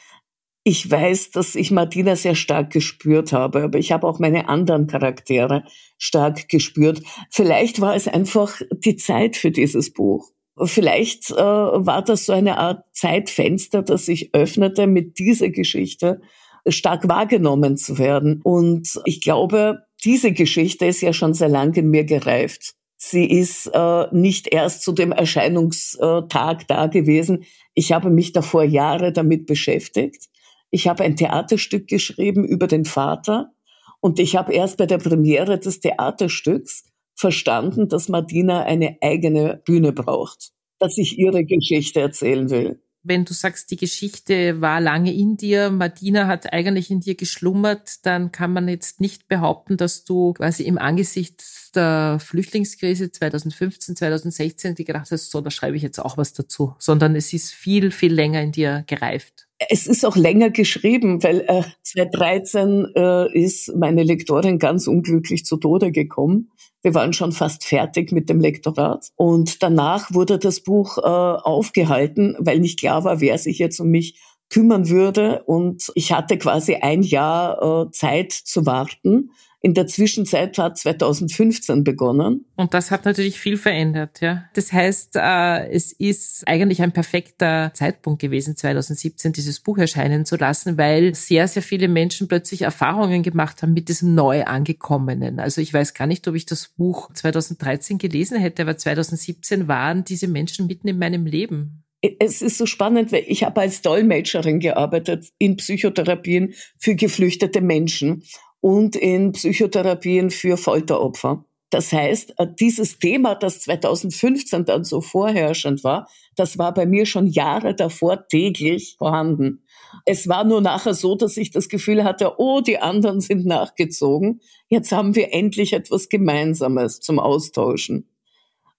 Ich 0.69 0.91
weiß, 0.91 1.31
dass 1.31 1.55
ich 1.55 1.71
Martina 1.71 2.17
sehr 2.17 2.35
stark 2.35 2.73
gespürt 2.73 3.31
habe, 3.31 3.63
aber 3.63 3.79
ich 3.79 3.93
habe 3.93 4.05
auch 4.05 4.19
meine 4.19 4.49
anderen 4.49 4.85
Charaktere 4.85 5.63
stark 5.97 6.49
gespürt. 6.49 7.01
Vielleicht 7.29 7.79
war 7.79 7.95
es 7.95 8.09
einfach 8.09 8.59
die 8.73 8.97
Zeit 8.97 9.37
für 9.37 9.49
dieses 9.49 9.93
Buch. 9.93 10.29
Vielleicht 10.61 11.31
äh, 11.31 11.35
war 11.37 12.03
das 12.03 12.25
so 12.25 12.33
eine 12.33 12.57
Art 12.57 12.83
Zeitfenster, 12.91 13.81
das 13.81 14.07
sich 14.07 14.35
öffnete, 14.35 14.87
mit 14.87 15.19
dieser 15.19 15.51
Geschichte 15.51 16.19
stark 16.67 17.07
wahrgenommen 17.07 17.77
zu 17.77 17.97
werden. 17.97 18.41
Und 18.43 18.99
ich 19.05 19.21
glaube, 19.21 19.83
diese 20.03 20.33
Geschichte 20.33 20.85
ist 20.85 20.99
ja 20.99 21.13
schon 21.13 21.33
sehr 21.33 21.47
lange 21.47 21.77
in 21.77 21.89
mir 21.89 22.03
gereift. 22.03 22.73
Sie 22.97 23.23
ist 23.23 23.67
äh, 23.73 24.07
nicht 24.11 24.51
erst 24.51 24.81
zu 24.81 24.91
dem 24.91 25.13
Erscheinungstag 25.13 26.67
da 26.67 26.87
gewesen. 26.87 27.45
Ich 27.73 27.93
habe 27.93 28.09
mich 28.09 28.33
davor 28.33 28.65
Jahre 28.65 29.13
damit 29.13 29.45
beschäftigt. 29.45 30.27
Ich 30.69 30.87
habe 30.87 31.03
ein 31.03 31.15
Theaterstück 31.15 31.87
geschrieben 31.87 32.45
über 32.45 32.67
den 32.67 32.85
Vater 32.85 33.53
und 34.01 34.19
ich 34.19 34.35
habe 34.35 34.53
erst 34.53 34.77
bei 34.77 34.85
der 34.85 34.97
Premiere 34.97 35.59
des 35.59 35.79
Theaterstücks 35.79 36.85
verstanden, 37.15 37.87
dass 37.87 38.09
Martina 38.09 38.63
eine 38.63 38.97
eigene 39.01 39.61
Bühne 39.65 39.91
braucht, 39.91 40.51
dass 40.79 40.97
ich 40.97 41.17
ihre 41.17 41.45
Geschichte 41.45 41.99
erzählen 42.01 42.49
will. 42.49 42.81
Wenn 43.03 43.25
du 43.25 43.33
sagst, 43.33 43.71
die 43.71 43.77
Geschichte 43.77 44.59
war 44.59 44.81
lange 44.81 45.13
in 45.13 45.37
dir, 45.37 45.69
Martina 45.69 46.27
hat 46.27 46.51
eigentlich 46.51 46.91
in 46.91 46.99
dir 46.99 47.15
geschlummert, 47.15 48.05
dann 48.05 48.31
kann 48.31 48.51
man 48.51 48.67
jetzt 48.67 48.99
nicht 48.99 49.27
behaupten, 49.27 49.77
dass 49.77 50.03
du 50.03 50.33
quasi 50.33 50.63
im 50.63 50.77
Angesicht 50.77 51.43
der 51.75 52.19
Flüchtlingskrise 52.19 53.11
2015, 53.11 53.95
2016 53.95 54.75
die 54.75 54.83
gedacht 54.83 55.11
hast, 55.11 55.31
so, 55.31 55.41
da 55.41 55.51
schreibe 55.51 55.77
ich 55.77 55.83
jetzt 55.83 55.99
auch 55.99 56.17
was 56.17 56.33
dazu, 56.33 56.75
sondern 56.79 57.15
es 57.15 57.33
ist 57.33 57.53
viel, 57.53 57.91
viel 57.91 58.13
länger 58.13 58.41
in 58.41 58.51
dir 58.51 58.83
gereift. 58.87 59.47
Es 59.69 59.87
ist 59.87 60.05
auch 60.05 60.15
länger 60.15 60.51
geschrieben, 60.51 61.23
weil 61.23 61.41
äh, 61.47 61.63
2013 61.83 62.87
äh, 62.95 63.39
ist 63.39 63.75
meine 63.75 64.03
Lektorin 64.03 64.59
ganz 64.59 64.87
unglücklich 64.87 65.45
zu 65.45 65.57
Tode 65.57 65.91
gekommen. 65.91 66.51
Wir 66.87 66.93
waren 66.93 67.11
schon 67.11 67.33
fast 67.33 67.65
fertig 67.65 68.13
mit 68.13 68.29
dem 68.29 68.39
Lektorat. 68.39 69.11
Und 69.17 69.61
danach 69.61 70.13
wurde 70.13 70.39
das 70.39 70.61
Buch 70.61 70.97
äh, 70.97 71.01
aufgehalten, 71.01 72.37
weil 72.39 72.59
nicht 72.59 72.79
klar 72.79 73.03
war, 73.03 73.19
wer 73.19 73.37
sich 73.37 73.59
jetzt 73.59 73.81
um 73.81 73.89
mich 73.89 74.21
kümmern 74.49 74.87
würde. 74.87 75.43
Und 75.43 75.91
ich 75.95 76.13
hatte 76.13 76.37
quasi 76.37 76.75
ein 76.75 77.03
Jahr 77.03 77.87
äh, 77.87 77.91
Zeit 77.91 78.31
zu 78.31 78.65
warten. 78.65 79.31
In 79.67 79.73
der 79.73 79.85
Zwischenzeit 79.85 80.57
hat 80.59 80.77
2015 80.77 81.83
begonnen. 81.83 82.45
Und 82.55 82.73
das 82.73 82.89
hat 82.89 83.03
natürlich 83.03 83.37
viel 83.37 83.57
verändert, 83.57 84.21
ja. 84.21 84.45
Das 84.53 84.71
heißt, 84.71 85.17
äh, 85.17 85.67
es 85.69 85.91
ist 85.91 86.47
eigentlich 86.47 86.81
ein 86.81 86.93
perfekter 86.93 87.71
Zeitpunkt 87.73 88.21
gewesen, 88.21 88.55
2017 88.55 89.33
dieses 89.33 89.59
Buch 89.59 89.77
erscheinen 89.77 90.23
zu 90.23 90.37
lassen, 90.37 90.77
weil 90.77 91.13
sehr, 91.15 91.49
sehr 91.49 91.61
viele 91.61 91.89
Menschen 91.89 92.29
plötzlich 92.29 92.61
Erfahrungen 92.61 93.23
gemacht 93.23 93.61
haben 93.61 93.73
mit 93.73 93.89
diesem 93.89 94.15
neu 94.15 94.45
angekommenen. 94.45 95.41
Also 95.41 95.59
ich 95.59 95.73
weiß 95.73 95.93
gar 95.93 96.07
nicht, 96.07 96.25
ob 96.29 96.35
ich 96.35 96.45
das 96.45 96.69
Buch 96.69 97.11
2013 97.13 97.97
gelesen 97.97 98.39
hätte, 98.39 98.61
aber 98.61 98.77
2017 98.77 99.67
waren 99.67 100.05
diese 100.05 100.29
Menschen 100.29 100.67
mitten 100.67 100.87
in 100.87 100.97
meinem 100.97 101.25
Leben 101.25 101.83
es 102.19 102.43
ist 102.43 102.59
so 102.59 102.67
spannend, 102.67 103.11
weil 103.11 103.23
ich 103.27 103.43
habe 103.43 103.61
als 103.61 103.81
Dolmetscherin 103.81 104.59
gearbeitet 104.59 105.29
in 105.39 105.57
Psychotherapien 105.57 106.53
für 106.77 106.95
geflüchtete 106.95 107.59
Menschen 107.59 108.23
und 108.61 108.95
in 108.95 109.31
Psychotherapien 109.31 110.29
für 110.29 110.57
Folteropfer. 110.57 111.45
Das 111.69 111.91
heißt, 111.91 112.33
äh, 112.37 112.47
dieses 112.59 112.99
Thema, 112.99 113.35
das 113.35 113.59
2015 113.61 114.65
dann 114.65 114.83
so 114.83 115.01
vorherrschend 115.01 115.83
war, 115.83 116.07
das 116.35 116.57
war 116.57 116.73
bei 116.73 116.85
mir 116.85 117.05
schon 117.05 117.27
Jahre 117.27 117.75
davor 117.75 118.27
täglich 118.27 118.95
vorhanden. 118.97 119.63
Es 120.05 120.27
war 120.27 120.43
nur 120.43 120.61
nachher 120.61 120.93
so, 120.93 121.15
dass 121.15 121.35
ich 121.37 121.51
das 121.51 121.67
Gefühl 121.67 122.03
hatte, 122.03 122.35
oh, 122.37 122.61
die 122.61 122.79
anderen 122.79 123.19
sind 123.21 123.45
nachgezogen. 123.45 124.41
Jetzt 124.69 124.91
haben 124.91 125.15
wir 125.15 125.33
endlich 125.33 125.73
etwas 125.73 126.09
Gemeinsames 126.09 127.01
zum 127.01 127.19
Austauschen. 127.19 128.07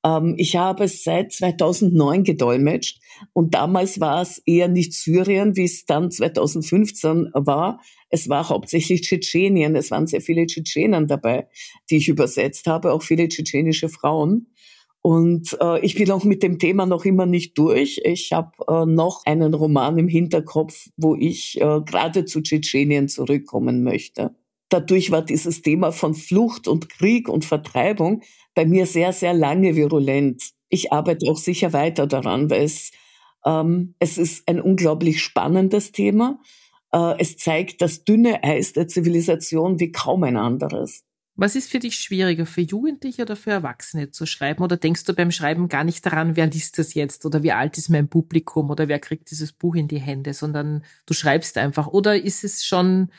Ähm, 0.04 0.34
ich 0.36 0.56
habe 0.56 0.84
es 0.84 1.04
seit 1.04 1.32
2009 1.32 2.24
gedolmetscht 2.24 3.00
und 3.32 3.54
damals 3.54 4.00
war 4.00 4.22
es 4.22 4.38
eher 4.46 4.68
nicht 4.68 4.92
Syrien, 4.92 5.56
wie 5.56 5.64
es 5.64 5.84
dann 5.86 6.10
2015 6.10 7.30
war. 7.34 7.80
Es 8.10 8.28
war 8.28 8.48
hauptsächlich 8.48 9.02
Tschetschenien. 9.02 9.76
Es 9.76 9.90
waren 9.90 10.06
sehr 10.06 10.20
viele 10.20 10.46
Tschetschenen 10.46 11.06
dabei, 11.06 11.48
die 11.90 11.96
ich 11.96 12.08
übersetzt 12.08 12.66
habe, 12.66 12.92
auch 12.92 13.02
viele 13.02 13.28
tschetschenische 13.28 13.88
Frauen. 13.88 14.48
Und 15.00 15.56
äh, 15.60 15.80
ich 15.84 15.94
bin 15.94 16.10
auch 16.10 16.24
mit 16.24 16.42
dem 16.42 16.58
Thema 16.58 16.84
noch 16.84 17.04
immer 17.04 17.26
nicht 17.26 17.56
durch. 17.56 18.00
Ich 18.04 18.32
habe 18.32 18.52
äh, 18.66 18.84
noch 18.84 19.24
einen 19.26 19.54
Roman 19.54 19.96
im 19.98 20.08
Hinterkopf, 20.08 20.88
wo 20.96 21.14
ich 21.14 21.60
äh, 21.60 21.80
gerade 21.80 22.24
zu 22.24 22.42
Tschetschenien 22.42 23.08
zurückkommen 23.08 23.84
möchte. 23.84 24.34
Dadurch 24.68 25.10
war 25.10 25.22
dieses 25.22 25.62
Thema 25.62 25.92
von 25.92 26.14
Flucht 26.14 26.68
und 26.68 26.88
Krieg 26.88 27.28
und 27.28 27.44
Vertreibung 27.44 28.22
bei 28.54 28.66
mir 28.66 28.87
sehr, 28.87 29.12
sehr 29.12 29.34
lange 29.34 29.76
virulent. 29.76 30.42
Ich 30.68 30.92
arbeite 30.92 31.30
auch 31.30 31.38
sicher 31.38 31.72
weiter 31.72 32.06
daran, 32.06 32.50
weil 32.50 32.64
es, 32.64 32.90
ähm, 33.46 33.94
es 33.98 34.18
ist 34.18 34.46
ein 34.48 34.60
unglaublich 34.60 35.22
spannendes 35.22 35.92
Thema. 35.92 36.40
Äh, 36.92 37.14
es 37.18 37.37
zeigt 37.37 37.80
das 37.80 38.04
dünne 38.04 38.42
Eis 38.44 38.72
der 38.72 38.88
Zivilisation 38.88 39.80
wie 39.80 39.92
kaum 39.92 40.25
ein 40.25 40.37
anderes. 40.37 41.04
Was 41.40 41.54
ist 41.54 41.70
für 41.70 41.78
dich 41.78 41.94
schwieriger, 41.94 42.46
für 42.46 42.62
Jugendliche 42.62 43.22
oder 43.22 43.37
für 43.37 43.52
Erwachsene 43.52 44.10
zu 44.10 44.26
schreiben? 44.26 44.64
Oder 44.64 44.76
denkst 44.76 45.04
du 45.04 45.14
beim 45.14 45.30
Schreiben 45.30 45.68
gar 45.68 45.84
nicht 45.84 46.04
daran, 46.04 46.34
wer 46.34 46.48
liest 46.48 46.78
das 46.78 46.94
jetzt 46.94 47.25
oder 47.25 47.44
wie 47.44 47.52
alt 47.52 47.78
ist 47.78 47.90
mein 47.90 48.08
Publikum 48.08 48.70
oder 48.70 48.88
wer 48.88 48.98
kriegt 48.98 49.30
dieses 49.30 49.52
Buch 49.52 49.76
in 49.76 49.87
die 49.87 50.00
Hände, 50.00 50.34
sondern 50.34 50.82
du 51.06 51.14
schreibst 51.14 51.56
einfach? 51.56 51.87
Oder 51.87 52.20
ist 52.20 52.42
es 52.42 52.66
schon, 52.66 53.12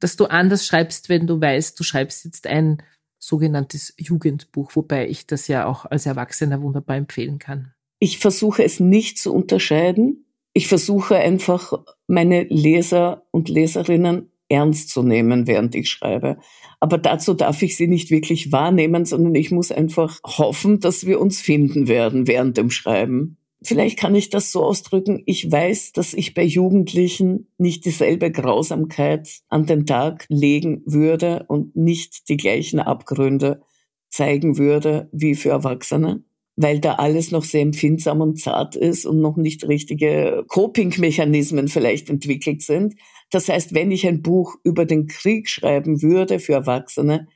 dass 0.00 0.16
du 0.16 0.26
anders 0.26 0.66
schreibst, 0.66 1.08
wenn 1.08 1.26
du 1.26 1.40
weißt, 1.40 1.78
du 1.78 1.84
schreibst 1.84 2.24
jetzt 2.24 2.46
ein 2.46 2.82
sogenanntes 3.18 3.94
Jugendbuch, 3.98 4.70
wobei 4.74 5.08
ich 5.08 5.26
das 5.26 5.48
ja 5.48 5.66
auch 5.66 5.84
als 5.84 6.06
Erwachsener 6.06 6.62
wunderbar 6.62 6.96
empfehlen 6.96 7.38
kann. 7.38 7.72
Ich 7.98 8.18
versuche 8.18 8.62
es 8.62 8.78
nicht 8.78 9.18
zu 9.18 9.34
unterscheiden. 9.34 10.24
Ich 10.52 10.68
versuche 10.68 11.16
einfach 11.16 11.72
meine 12.06 12.44
Leser 12.44 13.26
und 13.32 13.48
Leserinnen 13.48 14.30
ernst 14.48 14.90
zu 14.90 15.02
nehmen, 15.02 15.46
während 15.46 15.74
ich 15.74 15.90
schreibe. 15.90 16.38
Aber 16.80 16.96
dazu 16.96 17.34
darf 17.34 17.62
ich 17.62 17.76
sie 17.76 17.88
nicht 17.88 18.10
wirklich 18.10 18.52
wahrnehmen, 18.52 19.04
sondern 19.04 19.34
ich 19.34 19.50
muss 19.50 19.72
einfach 19.72 20.20
hoffen, 20.24 20.80
dass 20.80 21.06
wir 21.06 21.20
uns 21.20 21.40
finden 21.40 21.88
werden 21.88 22.26
während 22.26 22.56
dem 22.56 22.70
Schreiben. 22.70 23.36
Vielleicht 23.62 23.98
kann 23.98 24.14
ich 24.14 24.30
das 24.30 24.52
so 24.52 24.62
ausdrücken, 24.64 25.22
ich 25.26 25.50
weiß, 25.50 25.92
dass 25.92 26.14
ich 26.14 26.34
bei 26.34 26.44
Jugendlichen 26.44 27.48
nicht 27.58 27.84
dieselbe 27.84 28.30
Grausamkeit 28.30 29.40
an 29.48 29.66
den 29.66 29.84
Tag 29.84 30.26
legen 30.28 30.82
würde 30.86 31.44
und 31.48 31.74
nicht 31.74 32.28
die 32.28 32.36
gleichen 32.36 32.78
Abgründe 32.78 33.62
zeigen 34.10 34.58
würde 34.58 35.08
wie 35.12 35.34
für 35.34 35.50
Erwachsene. 35.50 36.24
weil 36.60 36.80
da 36.80 36.94
alles 36.94 37.30
noch 37.30 37.44
sehr 37.44 37.62
empfindsam 37.62 38.20
und 38.20 38.40
zart 38.40 38.74
ist 38.74 39.06
und 39.06 39.20
noch 39.20 39.36
nicht 39.36 39.66
richtige 39.68 40.44
Coping-Mechanismen 40.48 41.68
vielleicht 41.68 42.10
entwickelt 42.10 42.62
sind. 42.62 42.96
Das 43.30 43.48
heißt, 43.48 43.74
wenn 43.74 43.92
ich 43.92 44.06
ein 44.08 44.22
Buch 44.22 44.56
über 44.64 44.84
den 44.84 45.06
Krieg 45.06 45.48
schreiben 45.48 46.02
würde 46.02 46.40
für 46.40 46.54
Erwachsene, 46.54 47.28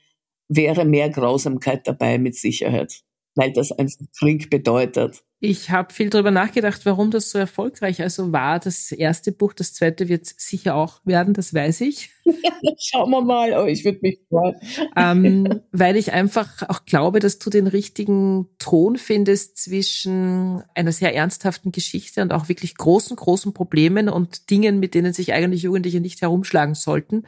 wäre 0.49 0.83
mehr 0.83 1.09
Grausamkeit 1.09 1.87
dabei 1.87 2.17
mit 2.17 2.35
Sicherheit, 2.35 3.03
weil 3.35 3.53
das 3.53 3.71
einfach 3.71 4.05
Krieg 4.19 4.49
bedeutet. 4.49 5.23
Ich 5.45 5.71
habe 5.71 5.93
viel 5.93 6.09
darüber 6.09 6.31
nachgedacht, 6.31 6.85
warum 6.85 7.11
das 7.11 7.29
so 7.29 7.37
erfolgreich 7.37 8.01
also 8.01 8.31
war. 8.31 8.61
Das 8.61 8.93
erste 8.93 9.33
Buch, 9.33 9.51
das 9.51 9.73
zweite 9.73 10.07
wird 10.07 10.25
sicher 10.25 10.73
auch 10.73 11.01
werden, 11.03 11.33
das 11.33 11.53
weiß 11.53 11.81
ich. 11.81 12.11
Schauen 12.79 13.11
wir 13.11 13.19
mal, 13.19 13.53
aber 13.53 13.67
ich 13.67 13.83
würde 13.83 13.99
mich 14.03 14.19
freuen. 14.29 14.55
Ähm, 14.95 15.59
weil 15.73 15.97
ich 15.97 16.13
einfach 16.13 16.69
auch 16.69 16.85
glaube, 16.85 17.19
dass 17.19 17.39
du 17.39 17.49
den 17.49 17.67
richtigen 17.67 18.47
Ton 18.57 18.95
findest 18.95 19.57
zwischen 19.57 20.63
einer 20.75 20.93
sehr 20.93 21.13
ernsthaften 21.13 21.73
Geschichte 21.73 22.21
und 22.21 22.31
auch 22.31 22.47
wirklich 22.47 22.77
großen, 22.77 23.17
großen 23.17 23.53
Problemen 23.53 24.07
und 24.07 24.49
Dingen, 24.49 24.79
mit 24.79 24.95
denen 24.95 25.11
sich 25.11 25.33
eigentlich 25.33 25.63
Jugendliche 25.63 25.99
nicht 25.99 26.21
herumschlagen 26.21 26.73
sollten 26.73 27.25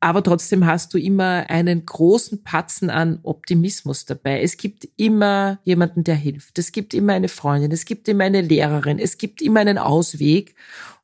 aber 0.00 0.22
trotzdem 0.22 0.66
hast 0.66 0.94
du 0.94 0.98
immer 0.98 1.44
einen 1.50 1.84
großen 1.84 2.42
Patzen 2.42 2.88
an 2.88 3.20
Optimismus 3.22 4.06
dabei. 4.06 4.40
Es 4.40 4.56
gibt 4.56 4.88
immer 4.96 5.60
jemanden, 5.62 6.04
der 6.04 6.14
hilft. 6.14 6.58
Es 6.58 6.72
gibt 6.72 6.94
immer 6.94 7.12
eine 7.12 7.28
Freundin, 7.28 7.70
es 7.70 7.84
gibt 7.84 8.08
immer 8.08 8.24
eine 8.24 8.40
Lehrerin, 8.40 8.98
es 8.98 9.18
gibt 9.18 9.42
immer 9.42 9.60
einen 9.60 9.76
Ausweg. 9.76 10.54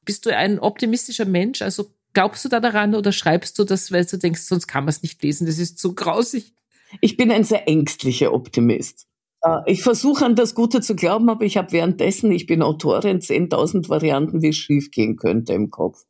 Bist 0.06 0.24
du 0.24 0.34
ein 0.34 0.58
optimistischer 0.58 1.26
Mensch? 1.26 1.60
Also 1.60 1.90
glaubst 2.14 2.42
du 2.46 2.48
da 2.48 2.58
daran 2.58 2.94
oder 2.94 3.12
schreibst 3.12 3.58
du 3.58 3.64
das, 3.64 3.92
weil 3.92 4.06
du 4.06 4.16
denkst, 4.16 4.42
sonst 4.42 4.66
kann 4.66 4.84
man 4.84 4.90
es 4.90 5.02
nicht 5.02 5.22
lesen, 5.22 5.46
das 5.46 5.58
ist 5.58 5.78
zu 5.78 5.94
grausig? 5.94 6.54
Ich 7.02 7.18
bin 7.18 7.30
ein 7.30 7.44
sehr 7.44 7.68
ängstlicher 7.68 8.32
Optimist. 8.32 9.06
Äh, 9.42 9.58
ich 9.66 9.82
versuche 9.82 10.24
an 10.24 10.36
das 10.36 10.54
Gute 10.54 10.80
zu 10.80 10.96
glauben, 10.96 11.28
aber 11.28 11.44
ich 11.44 11.58
habe 11.58 11.72
währenddessen, 11.72 12.32
ich 12.32 12.46
bin 12.46 12.62
Autorin, 12.62 13.18
10.000 13.18 13.90
Varianten, 13.90 14.40
wie 14.40 14.48
es 14.48 14.56
schiefgehen 14.56 15.16
könnte 15.16 15.52
im 15.52 15.70
Kopf 15.70 16.06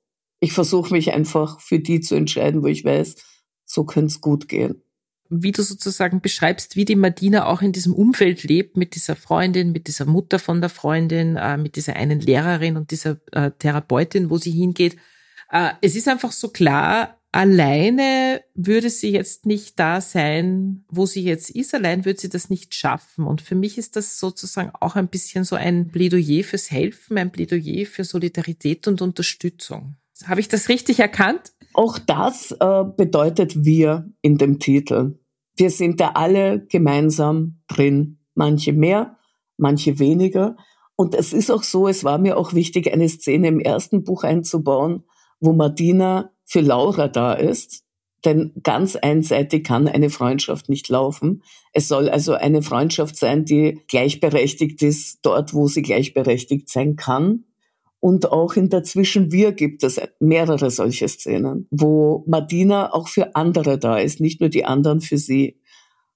ich 0.47 0.53
versuche 0.53 0.95
mich 0.95 1.13
einfach 1.13 1.61
für 1.61 1.81
die 1.81 2.01
zu 2.01 2.15
entscheiden, 2.15 2.63
wo 2.63 2.69
ich 2.69 2.85
weiß, 2.85 3.17
so 3.65 3.83
könnte 3.83 4.13
es 4.13 4.21
gut 4.21 4.49
gehen. 4.49 4.81
Wie 5.29 5.51
du 5.51 5.63
sozusagen 5.63 6.21
beschreibst, 6.21 6.77
wie 6.77 6.85
die 6.85 6.95
Madina 6.95 7.47
auch 7.47 7.63
in 7.63 7.73
diesem 7.73 7.93
Umfeld 7.93 8.45
lebt, 8.45 8.77
mit 8.77 8.95
dieser 8.95 9.17
Freundin, 9.17 9.73
mit 9.73 9.89
dieser 9.89 10.05
Mutter 10.05 10.39
von 10.39 10.61
der 10.61 10.71
Freundin, 10.71 11.35
äh, 11.35 11.57
mit 11.57 11.75
dieser 11.75 11.97
einen 11.97 12.21
Lehrerin 12.21 12.77
und 12.77 12.93
dieser 12.93 13.19
äh, 13.33 13.51
Therapeutin, 13.59 14.31
wo 14.31 14.39
sie 14.39 14.53
hingeht. 14.53 14.97
Äh, 15.51 15.71
es 15.81 15.97
ist 15.97 16.07
einfach 16.07 16.31
so 16.31 16.51
klar, 16.51 17.19
alleine 17.33 18.41
würde 18.55 18.89
sie 18.89 19.11
jetzt 19.11 19.47
nicht 19.47 19.81
da 19.81 20.01
sein, 20.01 20.85
wo 20.89 21.07
sie 21.07 21.25
jetzt 21.25 21.51
ist. 21.51 21.75
Allein 21.75 22.05
würde 22.05 22.21
sie 22.21 22.29
das 22.29 22.51
nicht 22.51 22.73
schaffen. 22.73 23.27
Und 23.27 23.43
für 23.43 23.57
mich 23.57 23.79
ist 23.79 23.97
das 23.97 24.21
sozusagen 24.21 24.71
auch 24.81 24.95
ein 24.95 25.09
bisschen 25.09 25.43
so 25.43 25.57
ein 25.57 25.89
Plädoyer 25.89 26.45
fürs 26.45 26.71
Helfen, 26.71 27.19
ein 27.19 27.33
Plädoyer 27.33 27.85
für 27.85 28.05
Solidarität 28.05 28.87
und 28.87 29.03
Unterstützung. 29.03 29.97
Habe 30.25 30.41
ich 30.41 30.49
das 30.49 30.69
richtig 30.69 31.01
erkannt? 31.01 31.53
Auch 31.75 31.99
das 31.99 32.53
äh, 32.53 32.85
bedeutet 32.97 33.65
wir 33.65 34.11
in 34.23 34.39
dem 34.39 34.59
Titel. 34.59 35.19
Wir 35.57 35.71
sind 35.71 36.01
da 36.01 36.13
alle 36.15 36.65
gemeinsam 36.67 37.61
drin. 37.69 38.19
Manche 38.35 38.73
mehr, 38.73 39.19
manche 39.57 39.99
weniger. 39.99 40.57
Und 40.97 41.15
es 41.15 41.33
ist 41.33 41.51
auch 41.51 41.63
so, 41.63 41.89
es 41.89 42.05
war 42.05 42.19
mir 42.19 42.39
auch 42.39 42.55
wichtig, 42.55 42.93
eine 42.93 43.09
Szene 43.09 43.49
im 43.49 43.61
ersten 43.61 44.05
Buch 44.05 44.25
einzubauen, 44.25 45.05
wo 45.41 45.53
Martina 45.53 46.31
für 46.45 46.61
Laura 46.61 47.09
da 47.09 47.35
ist. 47.35 47.85
Denn 48.25 48.53
ganz 48.63 48.97
einseitig 48.97 49.65
kann 49.65 49.87
eine 49.87 50.11
Freundschaft 50.11 50.69
nicht 50.69 50.89
laufen. 50.89 51.43
Es 51.73 51.89
soll 51.89 52.09
also 52.09 52.33
eine 52.33 52.63
Freundschaft 52.63 53.17
sein, 53.17 53.45
die 53.45 53.81
gleichberechtigt 53.89 54.83
ist, 54.83 55.19
dort, 55.23 55.53
wo 55.53 55.69
sie 55.69 55.83
gleichberechtigt 55.83 56.69
sein 56.69 56.97
kann. 56.97 57.45
Und 58.07 58.31
auch 58.31 58.55
in 58.55 58.69
Dazwischen 58.69 59.33
wir 59.33 59.51
gibt 59.51 59.83
es 59.83 60.01
mehrere 60.21 60.71
solche 60.71 61.09
Szenen, 61.09 61.67
wo 61.73 62.23
Martina 62.29 62.93
auch 62.93 63.09
für 63.09 63.35
andere 63.35 63.81
da 63.81 63.99
ist, 63.99 64.21
nicht 64.21 64.39
nur 64.41 64.49
die 64.49 64.65
anderen 64.65 65.01
für 65.01 65.19
sie. 65.19 65.59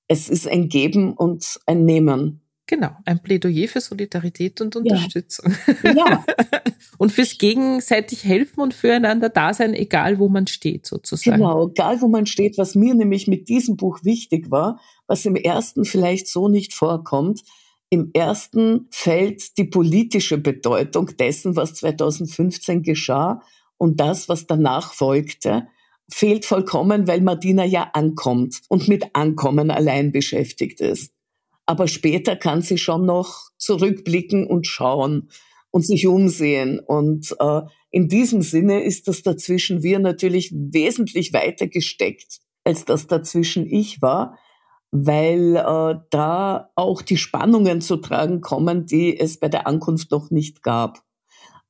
Es 0.07 0.29
ist 0.29 0.47
ein 0.47 0.69
Geben 0.69 1.15
und 1.15 1.59
ein 1.67 1.85
Nehmen. 1.85 2.43
Genau, 2.67 2.91
ein 3.07 3.21
Plädoyer 3.21 3.67
für 3.67 3.81
Solidarität 3.81 4.61
und 4.61 4.77
Unterstützung. 4.77 5.53
Ja. 5.83 5.93
ja. 5.93 6.25
und 6.99 7.11
fürs 7.11 7.39
gegenseitig 7.39 8.23
helfen 8.23 8.61
und 8.61 8.73
füreinander 8.73 9.29
da 9.29 9.53
sein, 9.53 9.75
egal 9.75 10.21
wo 10.21 10.29
man 10.29 10.47
steht, 10.47 10.87
sozusagen. 10.87 11.39
Genau, 11.39 11.71
egal 11.71 12.01
wo 12.03 12.07
man 12.07 12.27
steht. 12.27 12.57
Was 12.57 12.77
mir 12.77 12.95
nämlich 12.95 13.27
mit 13.27 13.49
diesem 13.49 13.77
Buch 13.77 14.05
wichtig 14.05 14.53
war, 14.53 14.79
was 15.09 15.27
im 15.27 15.35
ersten 15.35 15.85
vielleicht 15.85 16.29
so 16.29 16.47
nicht 16.47 16.73
vorkommt, 16.73 17.43
im 17.91 18.11
ersten 18.15 18.87
fällt 18.91 19.59
die 19.59 19.65
politische 19.65 20.39
Bedeutung 20.39 21.17
dessen, 21.19 21.57
was 21.57 21.75
2015 21.75 22.83
geschah 22.83 23.43
und 23.77 23.99
das, 23.99 24.29
was 24.29 24.47
danach 24.47 24.95
folgte, 24.95 25.67
fehlt 26.09 26.45
vollkommen, 26.45 27.09
weil 27.09 27.21
Martina 27.21 27.65
ja 27.65 27.91
ankommt 27.93 28.63
und 28.69 28.89
mit 28.89 29.05
Ankommen 29.15 29.71
allein 29.71 30.13
beschäftigt 30.13 30.81
ist. 30.81 31.13
Aber 31.67 31.89
später 31.89 32.37
kann 32.37 32.63
sie 32.63 32.79
schon 32.79 33.07
noch 33.07 33.51
zurückblicken 33.59 34.47
und 34.47 34.67
schauen 34.67 35.31
und 35.71 35.85
sich 35.85 36.07
umsehen. 36.07 36.81
Und 36.81 37.35
äh, 37.41 37.63
in 37.91 38.09
diesem 38.09 38.43
Sinne 38.43 38.83
ist 38.83 39.09
das 39.09 39.23
dazwischen 39.23 39.83
wir 39.83 39.99
natürlich 39.99 40.53
wesentlich 40.53 41.33
weiter 41.33 41.67
gesteckt, 41.67 42.39
als 42.65 42.85
das 42.85 43.09
dazwischen 43.09 43.67
ich 43.67 44.01
war 44.01 44.37
weil 44.93 45.57
äh, 45.57 46.01
da 46.11 46.71
auch 46.75 47.03
die 47.03 47.17
Spannungen 47.17 47.81
zu 47.81 47.97
tragen 47.97 48.41
kommen, 48.41 48.87
die 48.87 49.19
es 49.19 49.39
bei 49.39 49.49
der 49.49 49.67
Ankunft 49.67 50.11
noch 50.11 50.31
nicht 50.31 50.63
gab. 50.63 51.03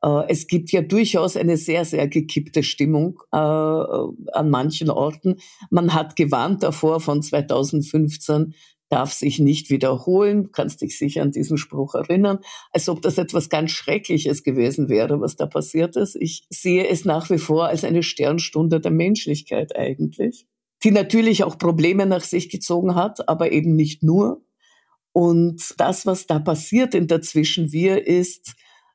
Äh, 0.03 0.25
es 0.29 0.47
gibt 0.47 0.73
ja 0.73 0.83
durchaus 0.83 1.37
eine 1.37 1.57
sehr, 1.57 1.85
sehr 1.85 2.09
gekippte 2.09 2.63
Stimmung 2.63 3.21
äh, 3.33 3.37
an 3.37 4.51
manchen 4.51 4.91
Orten. 4.91 5.37
Man 5.71 5.93
hat 5.93 6.17
gewarnt 6.17 6.63
davor 6.63 7.01
von 7.01 7.23
2015, 7.23 8.55
darf 8.89 9.13
sich 9.13 9.39
nicht 9.39 9.71
wiederholen. 9.71 10.51
Kannst 10.51 10.81
dich 10.81 10.99
sicher 10.99 11.23
an 11.23 11.31
diesen 11.31 11.59
Spruch 11.59 11.95
erinnern, 11.95 12.39
als 12.73 12.89
ob 12.89 13.03
das 13.03 13.19
etwas 13.19 13.51
ganz 13.51 13.71
Schreckliches 13.71 14.43
gewesen 14.43 14.89
wäre, 14.89 15.21
was 15.21 15.37
da 15.37 15.47
passiert 15.47 15.97
ist. 15.97 16.17
Ich 16.17 16.47
sehe 16.49 16.89
es 16.89 17.05
nach 17.05 17.31
wie 17.31 17.39
vor 17.39 17.67
als 17.67 17.85
eine 17.85 18.03
Sternstunde 18.03 18.81
der 18.81 18.91
Menschlichkeit 18.91 19.77
eigentlich 19.77 20.47
die 20.83 20.91
natürlich 20.91 21.45
auch 21.45 21.59
Probleme 21.59 22.07
nach 22.07 22.25
sich 22.25 22.49
gezogen 22.49 22.95
hat, 22.95 23.29
aber 23.29 23.53
eben 23.53 23.77
nicht 23.77 24.03
nur. 24.03 24.43
Und 25.13 25.75
das, 25.79 26.07
was 26.07 26.27
da 26.27 26.39
passiert 26.39 26.95
in 26.95 27.07
dazwischen 27.07 27.73
wir, 27.73 28.07
ist, 28.07 28.55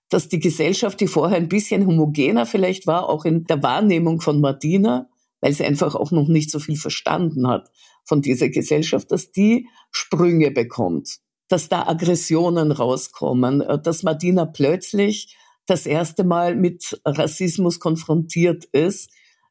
dass 0.09 0.29
die 0.29 0.39
Gesellschaft, 0.39 0.99
die 0.99 1.07
vorher 1.07 1.37
ein 1.37 1.49
bisschen 1.49 1.85
homogener 1.85 2.45
vielleicht 2.45 2.87
war, 2.87 3.09
auch 3.09 3.25
in 3.25 3.45
der 3.45 3.61
Wahrnehmung 3.63 4.21
von 4.21 4.39
Martina, 4.39 5.09
weil 5.41 5.53
sie 5.53 5.65
einfach 5.65 5.95
auch 5.95 6.11
noch 6.11 6.27
nicht 6.27 6.51
so 6.51 6.59
viel 6.59 6.77
verstanden 6.77 7.47
hat 7.47 7.69
von 8.03 8.21
dieser 8.21 8.49
Gesellschaft, 8.49 9.11
dass 9.11 9.31
die 9.31 9.67
Sprünge 9.91 10.51
bekommt, 10.51 11.17
dass 11.49 11.69
da 11.69 11.87
Aggressionen 11.87 12.71
rauskommen, 12.71 13.63
dass 13.83 14.03
Martina 14.03 14.45
plötzlich 14.45 15.35
das 15.65 15.85
erste 15.85 16.23
Mal 16.23 16.55
mit 16.55 16.99
Rassismus 17.03 17.79
konfrontiert 17.79 18.65
ist, 18.65 19.09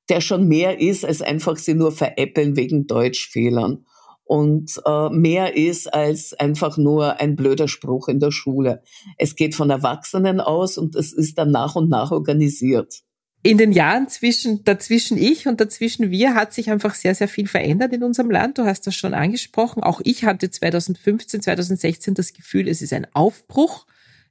der 0.09 0.21
schon 0.21 0.47
mehr 0.49 0.81
ist, 0.81 1.05
als 1.05 1.23
einfach 1.23 1.57
sie 1.57 1.75
nur 1.75 1.93
veräppeln 1.93 2.57
wegen 2.57 2.87
Deutschfehlern 2.87 3.85
und 4.25 4.81
äh, 4.87 5.11
mehr 5.11 5.57
ist 5.57 5.93
als 5.93 6.33
einfach 6.35 6.77
nur 6.77 7.21
ein 7.21 7.37
blöder 7.37 7.69
Spruch 7.69 8.09
in 8.09 8.21
der 8.21 8.31
Schule. 8.31 8.83
Es 9.19 9.37
geht 9.37 9.55
von 9.55 9.71
Erwachsenen 9.71 10.41
aus 10.41 10.79
und 10.79 10.97
es 10.97 11.13
ist 11.13 11.39
dann 11.39 11.51
nach 11.51 11.77
und 11.77 11.91
nach 11.91 12.11
organisiert. 12.11 13.03
In 13.43 13.59
den 13.59 13.73
Jahren 13.73 14.09
zwischen 14.09 14.65
dazwischen 14.65 15.19
ich 15.19 15.47
und 15.47 15.61
dazwischen 15.61 16.11
wir 16.11 16.35
hat 16.35 16.55
sich 16.55 16.71
einfach 16.71 16.95
sehr, 16.95 17.15
sehr 17.15 17.29
viel 17.29 17.47
verändert 17.47 17.93
in 17.93 18.03
unserem 18.03 18.31
Land. 18.31 18.57
Du 18.57 18.65
hast 18.65 18.87
das 18.87 18.95
schon 18.95 19.13
angesprochen. 19.13 19.83
Auch 19.83 20.01
ich 20.03 20.25
hatte 20.25 20.51
2015, 20.51 21.43
2016 21.43 22.15
das 22.15 22.33
Gefühl, 22.33 22.69
es 22.69 22.81
ist 22.81 22.95
ein 22.95 23.07
Aufbruch. 23.13 23.85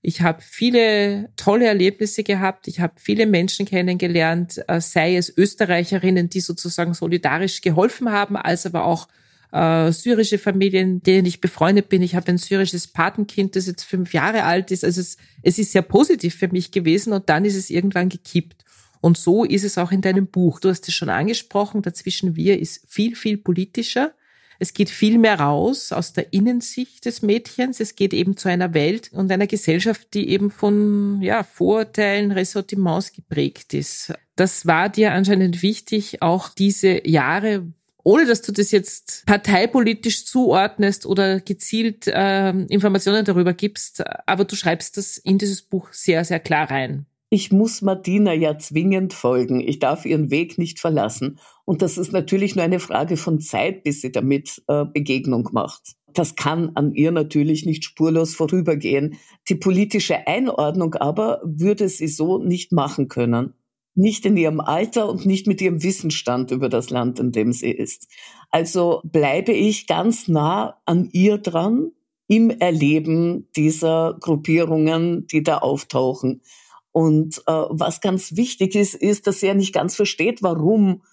Ich 0.06 0.22
habe 0.22 0.42
viele 0.42 1.30
tolle 1.38 1.66
Erlebnisse 1.66 2.24
gehabt. 2.24 2.68
Ich 2.68 2.82
habe 2.82 2.94
viele 2.98 3.26
Menschen 3.26 3.66
kennengelernt, 3.66 4.62
äh, 4.68 4.82
sei 4.82 5.16
es 5.16 5.36
Österreicherinnen, 5.36 6.30
die 6.30 6.42
sozusagen 6.42 6.94
solidarisch 6.94 7.62
geholfen 7.62 8.12
haben, 8.12 8.36
als 8.36 8.66
aber 8.66 8.84
auch 8.84 9.08
äh, 9.54 9.94
syrische 9.94 10.40
Familien, 10.40 11.02
denen 11.04 11.26
ich 11.26 11.40
befreundet 11.40 11.88
bin. 11.88 12.02
Ich 12.02 12.16
habe 12.16 12.28
ein 12.28 12.38
syrisches 12.38 12.86
Patenkind, 12.86 13.56
das 13.56 13.66
jetzt 13.66 13.84
fünf 13.84 14.14
Jahre 14.14 14.44
alt 14.44 14.72
ist. 14.72 14.84
Also 14.84 15.00
es, 15.00 15.16
es 15.42 15.58
ist 15.58 15.72
sehr 15.72 15.84
positiv 15.84 16.36
für 16.36 16.50
mich 16.50 16.72
gewesen 16.72 17.14
und 17.14 17.30
dann 17.30 17.46
ist 17.46 17.56
es 17.56 17.70
irgendwann 17.70 18.10
gekippt. 18.10 18.66
Und 19.00 19.18
so 19.18 19.46
ist 19.46 19.64
es 19.64 19.78
auch 19.78 19.94
in 19.94 20.02
deinem 20.02 20.28
Buch. 20.28 20.60
Du 20.60 20.68
hast 20.68 20.86
es 20.86 20.94
schon 20.94 21.10
angesprochen, 21.10 21.82
dazwischen 21.82 22.36
wir 22.36 22.60
ist 22.60 22.84
viel, 22.90 23.16
viel 23.16 23.38
politischer. 23.38 24.12
Es 24.60 24.74
geht 24.74 24.90
viel 24.90 25.18
mehr 25.18 25.40
raus 25.40 25.92
aus 25.92 26.14
der 26.14 26.34
Innensicht 26.34 27.06
des 27.06 27.22
Mädchens. 27.22 27.80
Es 27.80 27.96
geht 27.96 28.14
eben 28.14 28.38
zu 28.38 28.50
einer 28.50 28.74
Welt 28.74 29.12
und 29.14 29.32
einer 29.32 29.48
Gesellschaft, 29.48 30.14
die 30.14 30.30
eben 30.30 30.52
von 30.52 31.22
ja, 31.22 31.44
Vorurteilen, 31.44 32.32
Ressortiments 32.32 33.12
geprägt 33.14 33.74
ist. 33.74 34.14
Das 34.36 34.66
war 34.66 34.90
dir 34.90 35.14
anscheinend 35.14 35.62
wichtig, 35.62 36.22
auch 36.22 36.50
diese 36.50 37.08
Jahre, 37.08 37.68
ohne 38.04 38.26
dass 38.26 38.42
du 38.42 38.52
das 38.52 38.72
jetzt 38.72 39.26
parteipolitisch 39.26 40.26
zuordnest 40.26 41.06
oder 41.06 41.40
gezielt 41.40 42.08
äh, 42.08 42.50
Informationen 42.50 43.26
darüber 43.26 43.54
gibst, 43.54 44.04
aber 44.28 44.46
du 44.46 44.56
schreibst 44.56 44.98
das 44.98 45.18
in 45.18 45.38
dieses 45.38 45.62
Buch 45.62 45.94
sehr, 45.94 46.26
sehr 46.26 46.40
klar 46.40 46.70
rein. 46.70 47.06
Ich 47.34 47.52
muss 47.52 47.82
Martina 47.82 48.32
ja 48.32 48.60
zwingend 48.60 49.12
folgen. 49.12 49.60
Ich 49.60 49.80
darf 49.80 50.06
ihren 50.06 50.30
Weg 50.30 50.60
nicht 50.60 50.80
verlassen. 50.80 51.40
Und 51.66 51.82
das 51.82 51.98
ist 51.98 52.14
natürlich 52.14 52.56
nur 52.56 52.64
eine 52.64 52.80
Frage 52.80 53.18
von 53.18 53.40
Zeit, 53.40 53.84
bis 53.84 54.02
sie 54.02 54.12
damit 54.12 54.62
äh, 54.68 54.86
Begegnung 54.86 55.50
macht. 55.52 55.96
Das 56.14 56.36
kann 56.36 56.74
an 56.76 56.94
ihr 56.94 57.12
natürlich 57.12 57.66
nicht 57.66 57.86
spurlos 57.86 58.36
vorübergehen. 58.36 59.18
Die 59.50 59.56
politische 59.56 60.28
Einordnung 60.28 60.94
aber 60.94 61.42
würde 61.44 61.90
sie 61.90 62.08
so 62.08 62.38
nicht 62.38 62.72
machen 62.72 63.08
können. 63.08 63.56
Nicht 63.96 64.28
in 64.28 64.38
ihrem 64.38 64.60
Alter 64.60 65.10
und 65.10 65.26
nicht 65.26 65.48
mit 65.48 65.60
ihrem 65.60 65.82
Wissensstand 65.82 66.52
über 66.52 66.70
das 66.70 66.92
Land, 66.92 67.20
in 67.20 67.32
dem 67.32 67.52
sie 67.52 67.72
ist. 67.72 68.10
Also 68.52 69.02
bleibe 69.06 69.54
ich 69.54 69.88
ganz 69.88 70.28
nah 70.28 70.78
an 70.86 71.10
ihr 71.14 71.40
dran 71.40 71.94
im 72.28 72.52
Erleben 72.52 73.50
dieser 73.56 74.18
Gruppierungen, 74.20 75.26
die 75.26 75.42
da 75.42 75.58
auftauchen. 75.58 76.44
Und 76.94 77.40
äh, 77.48 77.52
was 77.70 78.00
ganz 78.00 78.38
wichtig 78.38 78.76
ist, 78.76 78.96
ist, 78.96 79.28
dass 79.28 79.42
sie 79.42 79.48
ja 79.48 79.54
nicht 79.54 79.74
ganz 79.74 79.96
versteht, 79.96 80.42
warum 80.42 81.04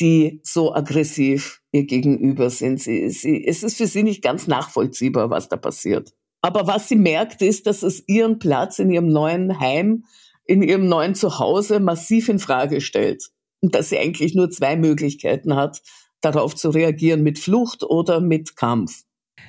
die 0.00 0.40
so 0.42 0.74
aggressiv 0.74 1.62
ihr 1.70 1.84
gegenüber 1.84 2.50
sind. 2.50 2.80
Sie, 2.80 3.08
sie, 3.10 3.46
es 3.46 3.62
ist 3.62 3.76
für 3.76 3.86
sie 3.86 4.02
nicht 4.02 4.22
ganz 4.22 4.48
nachvollziehbar, 4.48 5.30
was 5.30 5.48
da 5.48 5.56
passiert. 5.56 6.12
Aber 6.42 6.66
was 6.66 6.88
sie 6.88 6.96
merkt, 6.96 7.40
ist, 7.42 7.66
dass 7.66 7.82
es 7.82 8.02
ihren 8.08 8.38
Platz 8.38 8.78
in 8.78 8.90
ihrem 8.90 9.08
neuen 9.08 9.60
Heim 9.60 10.04
in 10.46 10.62
ihrem 10.62 10.88
neuen 10.88 11.14
Zuhause 11.14 11.80
massiv 11.80 12.28
in 12.28 12.38
Frage 12.38 12.80
stellt 12.80 13.30
und 13.60 13.74
dass 13.74 13.88
sie 13.90 13.98
eigentlich 13.98 14.34
nur 14.34 14.50
zwei 14.50 14.76
Möglichkeiten 14.76 15.56
hat, 15.56 15.82
darauf 16.20 16.54
zu 16.54 16.70
reagieren, 16.70 17.22
mit 17.22 17.38
Flucht 17.38 17.82
oder 17.82 18.20
mit 18.20 18.56
Kampf. 18.56 19.02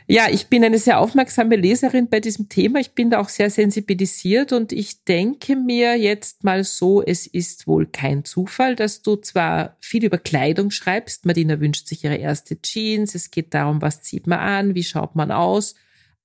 Ja, 0.10 0.28
ich 0.32 0.48
bin 0.48 0.64
eine 0.64 0.80
sehr 0.80 1.00
aufmerksame 1.00 1.58
Leserin 1.58 2.08
bei 2.08 2.22
diesem 2.22 2.48
Thema. 2.48 2.80
Ich 2.80 2.92
bin 2.92 3.10
da 3.10 3.20
auch 3.20 3.28
sehr 3.28 3.50
sensibilisiert 3.50 4.54
und 4.54 4.72
ich 4.72 5.04
denke 5.04 5.58
mir 5.58 5.98
jetzt 5.98 6.46
mal 6.46 6.64
so, 6.64 7.04
es 7.04 7.28
ist 7.28 7.68
wohl 7.68 7.88
kein 7.88 8.24
Zufall, 8.24 8.78
dass 8.78 9.02
du 9.02 9.18
zwar 9.18 9.76
viel 9.82 10.06
über 10.06 10.18
Kleidung 10.18 10.72
schreibst. 10.72 11.26
Martina 11.26 11.60
wünscht 11.60 11.88
sich 11.88 12.06
ihre 12.06 12.16
erste 12.16 12.62
Jeans. 12.62 13.16
Es 13.16 13.32
geht 13.32 13.54
darum, 13.54 13.82
was 13.82 14.02
zieht 14.02 14.28
man 14.28 14.40
an, 14.40 14.76
wie 14.76 14.84
schaut 14.84 15.16
man 15.16 15.30
aus. 15.30 15.76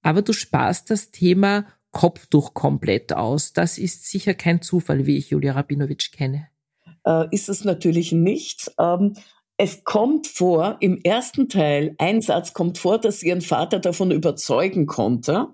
Aber 0.03 0.23
du 0.23 0.33
sparst 0.33 0.89
das 0.91 1.11
Thema 1.11 1.67
Kopftuch 1.91 2.55
komplett 2.55 3.13
aus. 3.13 3.53
Das 3.53 3.79
ist 3.79 4.09
sicher 4.09 4.35
kein 4.35 4.63
Zufall, 4.63 5.07
wie 5.07 5.17
ich 5.17 5.31
Julia 5.31 5.55
Rabinowitsch 5.55 6.13
kenne. 6.13 6.49
Äh, 7.05 7.27
ist 7.33 7.49
es 7.49 7.65
natürlich 7.65 8.13
nicht. 8.13 8.71
Ähm, 8.79 9.15
es 9.57 9.85
kommt 9.85 10.27
vor, 10.27 10.77
im 10.81 10.99
ersten 11.03 11.49
Teil, 11.49 11.95
ein 11.99 12.21
Satz 12.21 12.53
kommt 12.53 12.79
vor, 12.79 12.99
dass 12.99 13.21
sie 13.21 13.29
ihren 13.29 13.43
Vater 13.43 13.79
davon 13.79 14.11
überzeugen 14.11 14.87
konnte, 14.87 15.49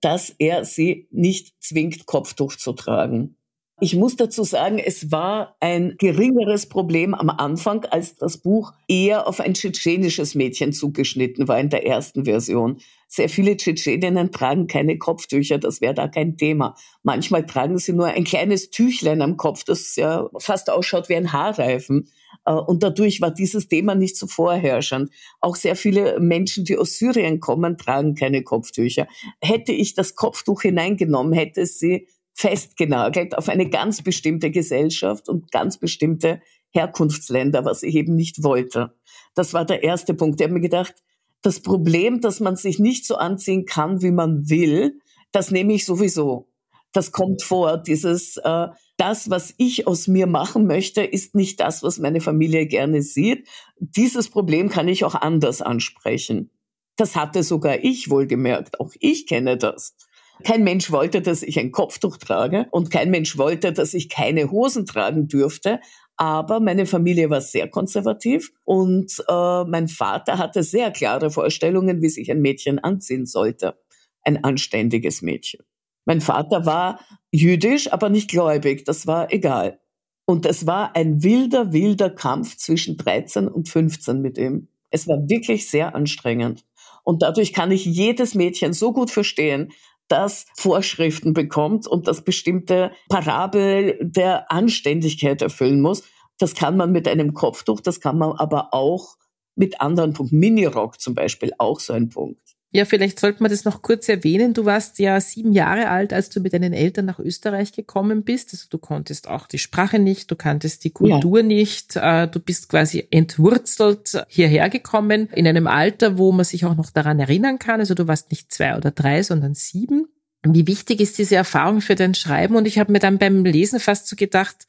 dass 0.00 0.34
er 0.38 0.64
sie 0.64 1.08
nicht 1.10 1.54
zwingt, 1.60 2.06
Kopftuch 2.06 2.56
zu 2.56 2.72
tragen. 2.72 3.36
Ich 3.82 3.96
muss 3.96 4.14
dazu 4.14 4.44
sagen, 4.44 4.78
es 4.78 5.10
war 5.10 5.56
ein 5.58 5.94
geringeres 5.96 6.68
Problem 6.68 7.14
am 7.14 7.30
Anfang, 7.30 7.86
als 7.86 8.14
das 8.16 8.36
Buch 8.36 8.74
eher 8.88 9.26
auf 9.26 9.40
ein 9.40 9.54
tschetschenisches 9.54 10.34
Mädchen 10.34 10.74
zugeschnitten 10.74 11.48
war 11.48 11.58
in 11.58 11.70
der 11.70 11.86
ersten 11.86 12.26
Version. 12.26 12.76
Sehr 13.08 13.30
viele 13.30 13.56
Tschetscheninnen 13.56 14.32
tragen 14.32 14.66
keine 14.66 14.98
Kopftücher, 14.98 15.56
das 15.56 15.80
wäre 15.80 15.94
da 15.94 16.08
kein 16.08 16.36
Thema. 16.36 16.74
Manchmal 17.02 17.46
tragen 17.46 17.78
sie 17.78 17.94
nur 17.94 18.08
ein 18.08 18.24
kleines 18.24 18.68
Tüchlein 18.68 19.22
am 19.22 19.38
Kopf, 19.38 19.64
das 19.64 19.96
ja 19.96 20.28
fast 20.38 20.68
ausschaut 20.68 21.08
wie 21.08 21.16
ein 21.16 21.32
Haarreifen. 21.32 22.10
Äh, 22.44 22.52
und 22.52 22.82
dadurch 22.82 23.20
war 23.20 23.30
dieses 23.30 23.68
Thema 23.68 23.94
nicht 23.94 24.16
so 24.16 24.26
vorherrschend. 24.26 25.10
Auch 25.40 25.56
sehr 25.56 25.76
viele 25.76 26.18
Menschen, 26.20 26.64
die 26.64 26.76
aus 26.76 26.98
Syrien 26.98 27.40
kommen, 27.40 27.76
tragen 27.76 28.14
keine 28.14 28.42
Kopftücher. 28.42 29.06
Hätte 29.40 29.72
ich 29.72 29.94
das 29.94 30.14
Kopftuch 30.14 30.62
hineingenommen, 30.62 31.32
hätte 31.32 31.66
sie 31.66 32.08
festgenagelt 32.34 33.36
auf 33.36 33.48
eine 33.48 33.68
ganz 33.68 34.02
bestimmte 34.02 34.50
Gesellschaft 34.50 35.28
und 35.28 35.50
ganz 35.52 35.78
bestimmte 35.78 36.40
Herkunftsländer, 36.70 37.64
was 37.64 37.82
ich 37.82 37.94
eben 37.96 38.14
nicht 38.14 38.42
wollte. 38.42 38.94
Das 39.34 39.52
war 39.52 39.64
der 39.64 39.82
erste 39.82 40.14
Punkt. 40.14 40.40
Ich 40.40 40.44
habe 40.44 40.54
mir 40.54 40.60
gedacht, 40.60 40.94
das 41.42 41.60
Problem, 41.60 42.20
dass 42.20 42.40
man 42.40 42.56
sich 42.56 42.78
nicht 42.78 43.06
so 43.06 43.16
anziehen 43.16 43.64
kann, 43.66 44.02
wie 44.02 44.10
man 44.10 44.48
will, 44.48 45.00
das 45.32 45.50
nehme 45.50 45.72
ich 45.72 45.84
sowieso. 45.84 46.49
Das 46.92 47.12
kommt 47.12 47.42
vor. 47.42 47.78
Dieses, 47.78 48.36
äh, 48.38 48.68
das, 48.96 49.30
was 49.30 49.54
ich 49.56 49.86
aus 49.86 50.08
mir 50.08 50.26
machen 50.26 50.66
möchte, 50.66 51.02
ist 51.02 51.34
nicht 51.34 51.60
das, 51.60 51.82
was 51.82 51.98
meine 51.98 52.20
Familie 52.20 52.66
gerne 52.66 53.02
sieht. 53.02 53.46
Dieses 53.78 54.28
Problem 54.28 54.68
kann 54.68 54.88
ich 54.88 55.04
auch 55.04 55.14
anders 55.14 55.62
ansprechen. 55.62 56.50
Das 56.96 57.16
hatte 57.16 57.42
sogar 57.42 57.82
ich 57.82 58.10
wohlgemerkt. 58.10 58.80
Auch 58.80 58.92
ich 58.98 59.26
kenne 59.26 59.56
das. 59.56 59.96
Kein 60.44 60.64
Mensch 60.64 60.90
wollte, 60.90 61.20
dass 61.20 61.42
ich 61.42 61.58
ein 61.58 61.70
Kopftuch 61.70 62.16
trage 62.16 62.66
und 62.70 62.90
kein 62.90 63.10
Mensch 63.10 63.36
wollte, 63.36 63.72
dass 63.72 63.94
ich 63.94 64.08
keine 64.08 64.50
Hosen 64.50 64.86
tragen 64.86 65.28
dürfte. 65.28 65.80
Aber 66.16 66.60
meine 66.60 66.86
Familie 66.86 67.30
war 67.30 67.40
sehr 67.40 67.68
konservativ 67.68 68.52
und 68.64 69.24
äh, 69.28 69.64
mein 69.64 69.88
Vater 69.88 70.38
hatte 70.38 70.62
sehr 70.62 70.90
klare 70.90 71.30
Vorstellungen, 71.30 72.02
wie 72.02 72.08
sich 72.08 72.30
ein 72.30 72.42
Mädchen 72.42 72.78
anziehen 72.78 73.26
sollte. 73.26 73.78
Ein 74.22 74.44
anständiges 74.44 75.22
Mädchen. 75.22 75.64
Mein 76.10 76.20
Vater 76.20 76.66
war 76.66 76.98
jüdisch, 77.30 77.92
aber 77.92 78.08
nicht 78.08 78.28
gläubig. 78.28 78.84
Das 78.84 79.06
war 79.06 79.32
egal. 79.32 79.78
Und 80.26 80.44
es 80.44 80.66
war 80.66 80.96
ein 80.96 81.22
wilder, 81.22 81.72
wilder 81.72 82.10
Kampf 82.10 82.56
zwischen 82.56 82.96
13 82.96 83.46
und 83.46 83.68
15 83.68 84.20
mit 84.20 84.36
ihm. 84.36 84.66
Es 84.90 85.06
war 85.06 85.18
wirklich 85.28 85.70
sehr 85.70 85.94
anstrengend. 85.94 86.64
Und 87.04 87.22
dadurch 87.22 87.52
kann 87.52 87.70
ich 87.70 87.84
jedes 87.84 88.34
Mädchen 88.34 88.72
so 88.72 88.92
gut 88.92 89.12
verstehen, 89.12 89.70
das 90.08 90.46
Vorschriften 90.56 91.32
bekommt 91.32 91.86
und 91.86 92.08
das 92.08 92.22
bestimmte 92.24 92.90
Parabel 93.08 93.96
der 94.02 94.50
Anständigkeit 94.50 95.40
erfüllen 95.42 95.80
muss. 95.80 96.02
Das 96.38 96.56
kann 96.56 96.76
man 96.76 96.90
mit 96.90 97.06
einem 97.06 97.34
Kopftuch, 97.34 97.80
das 97.80 98.00
kann 98.00 98.18
man 98.18 98.32
aber 98.32 98.74
auch 98.74 99.16
mit 99.54 99.80
anderen 99.80 100.12
Punkten. 100.12 100.40
Minirock 100.40 101.00
zum 101.00 101.14
Beispiel, 101.14 101.52
auch 101.58 101.78
so 101.78 101.92
ein 101.92 102.08
Punkt. 102.08 102.49
Ja, 102.72 102.84
vielleicht 102.84 103.18
sollte 103.18 103.42
man 103.42 103.50
das 103.50 103.64
noch 103.64 103.82
kurz 103.82 104.08
erwähnen. 104.08 104.54
Du 104.54 104.64
warst 104.64 105.00
ja 105.00 105.20
sieben 105.20 105.52
Jahre 105.52 105.88
alt, 105.88 106.12
als 106.12 106.30
du 106.30 106.38
mit 106.38 106.52
deinen 106.52 106.72
Eltern 106.72 107.04
nach 107.04 107.18
Österreich 107.18 107.72
gekommen 107.72 108.22
bist. 108.22 108.50
Also 108.52 108.66
du 108.70 108.78
konntest 108.78 109.26
auch 109.26 109.48
die 109.48 109.58
Sprache 109.58 109.98
nicht, 109.98 110.30
du 110.30 110.36
kanntest 110.36 110.84
die 110.84 110.90
Kultur 110.90 111.40
ja. 111.40 111.46
nicht. 111.46 111.96
Äh, 111.96 112.28
du 112.28 112.38
bist 112.38 112.68
quasi 112.68 113.08
entwurzelt 113.10 114.24
hierher 114.28 114.70
gekommen 114.70 115.28
in 115.34 115.48
einem 115.48 115.66
Alter, 115.66 116.16
wo 116.16 116.30
man 116.30 116.44
sich 116.44 116.64
auch 116.64 116.76
noch 116.76 116.90
daran 116.90 117.18
erinnern 117.18 117.58
kann. 117.58 117.80
Also 117.80 117.94
du 117.94 118.06
warst 118.06 118.30
nicht 118.30 118.52
zwei 118.52 118.76
oder 118.76 118.92
drei, 118.92 119.24
sondern 119.24 119.54
sieben. 119.54 120.06
Wie 120.44 120.66
wichtig 120.68 121.00
ist 121.00 121.18
diese 121.18 121.34
Erfahrung 121.34 121.80
für 121.80 121.96
dein 121.96 122.14
Schreiben? 122.14 122.54
Und 122.54 122.66
ich 122.66 122.78
habe 122.78 122.92
mir 122.92 123.00
dann 123.00 123.18
beim 123.18 123.44
Lesen 123.44 123.80
fast 123.80 124.06
so 124.06 124.14
gedacht, 124.14 124.68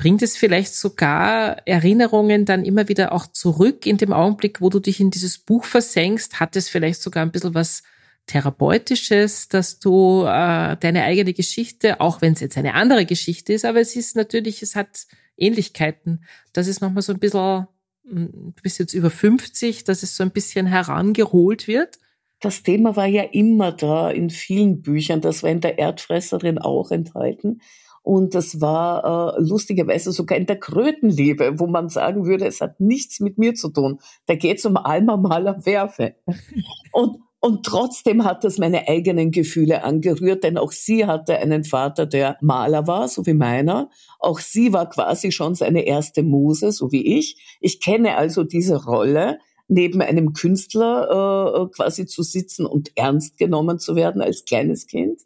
bringt 0.00 0.22
es 0.22 0.34
vielleicht 0.34 0.74
sogar 0.74 1.58
Erinnerungen 1.66 2.46
dann 2.46 2.64
immer 2.64 2.88
wieder 2.88 3.12
auch 3.12 3.26
zurück 3.26 3.84
in 3.84 3.98
dem 3.98 4.14
Augenblick, 4.14 4.62
wo 4.62 4.70
du 4.70 4.80
dich 4.80 4.98
in 4.98 5.10
dieses 5.10 5.36
Buch 5.38 5.66
versenkst? 5.66 6.40
Hat 6.40 6.56
es 6.56 6.70
vielleicht 6.70 7.02
sogar 7.02 7.22
ein 7.22 7.30
bisschen 7.30 7.52
was 7.52 7.82
Therapeutisches, 8.24 9.48
dass 9.48 9.78
du 9.78 10.22
äh, 10.22 10.78
deine 10.78 11.02
eigene 11.02 11.34
Geschichte, 11.34 12.00
auch 12.00 12.22
wenn 12.22 12.32
es 12.32 12.40
jetzt 12.40 12.56
eine 12.56 12.72
andere 12.74 13.04
Geschichte 13.04 13.52
ist, 13.52 13.66
aber 13.66 13.80
es 13.80 13.94
ist 13.94 14.16
natürlich, 14.16 14.62
es 14.62 14.74
hat 14.74 15.06
Ähnlichkeiten. 15.36 16.24
Das 16.54 16.66
ist 16.66 16.80
nochmal 16.80 17.02
so 17.02 17.12
ein 17.12 17.18
bisschen, 17.18 17.66
hm, 18.08 18.54
du 18.56 18.62
bist 18.62 18.78
jetzt 18.78 18.94
über 18.94 19.10
50, 19.10 19.84
dass 19.84 20.02
es 20.02 20.16
so 20.16 20.22
ein 20.22 20.30
bisschen 20.30 20.66
herangeholt 20.66 21.68
wird. 21.68 21.98
Das 22.40 22.62
Thema 22.62 22.96
war 22.96 23.06
ja 23.06 23.24
immer 23.24 23.70
da 23.70 24.10
in 24.10 24.30
vielen 24.30 24.80
Büchern. 24.80 25.20
Das 25.20 25.42
war 25.42 25.50
in 25.50 25.60
der 25.60 25.78
Erdfresserin 25.78 26.58
auch 26.58 26.90
enthalten. 26.90 27.60
Und 28.02 28.34
das 28.34 28.60
war 28.60 29.36
äh, 29.36 29.40
lustigerweise 29.42 30.12
sogar 30.12 30.38
in 30.38 30.46
der 30.46 30.58
Krötenliebe, 30.58 31.58
wo 31.58 31.66
man 31.66 31.88
sagen 31.88 32.26
würde, 32.26 32.46
es 32.46 32.60
hat 32.60 32.80
nichts 32.80 33.20
mit 33.20 33.38
mir 33.38 33.54
zu 33.54 33.68
tun. 33.68 33.98
Da 34.26 34.34
geht 34.34 34.58
es 34.58 34.64
um 34.64 34.76
Alma 34.76 35.16
Maler 35.16 35.64
Werfe. 35.66 36.14
Und, 36.92 37.18
und 37.42 37.64
trotzdem 37.64 38.24
hat 38.24 38.44
das 38.44 38.58
meine 38.58 38.86
eigenen 38.86 39.30
Gefühle 39.30 39.82
angerührt, 39.82 40.44
denn 40.44 40.58
auch 40.58 40.72
sie 40.72 41.06
hatte 41.06 41.38
einen 41.38 41.64
Vater, 41.64 42.04
der 42.04 42.36
Maler 42.42 42.86
war, 42.86 43.08
so 43.08 43.24
wie 43.24 43.32
meiner. 43.32 43.88
Auch 44.18 44.40
sie 44.40 44.74
war 44.74 44.90
quasi 44.90 45.32
schon 45.32 45.54
seine 45.54 45.86
erste 45.86 46.22
Muse, 46.22 46.70
so 46.72 46.92
wie 46.92 47.18
ich. 47.18 47.56
Ich 47.60 47.80
kenne 47.80 48.16
also 48.16 48.44
diese 48.44 48.84
Rolle 48.84 49.38
neben 49.68 50.02
einem 50.02 50.34
Künstler 50.34 51.64
äh, 51.68 51.74
quasi 51.74 52.04
zu 52.04 52.22
sitzen 52.22 52.66
und 52.66 52.90
ernst 52.96 53.38
genommen 53.38 53.78
zu 53.78 53.94
werden 53.96 54.20
als 54.20 54.44
kleines 54.44 54.86
Kind. 54.86 55.22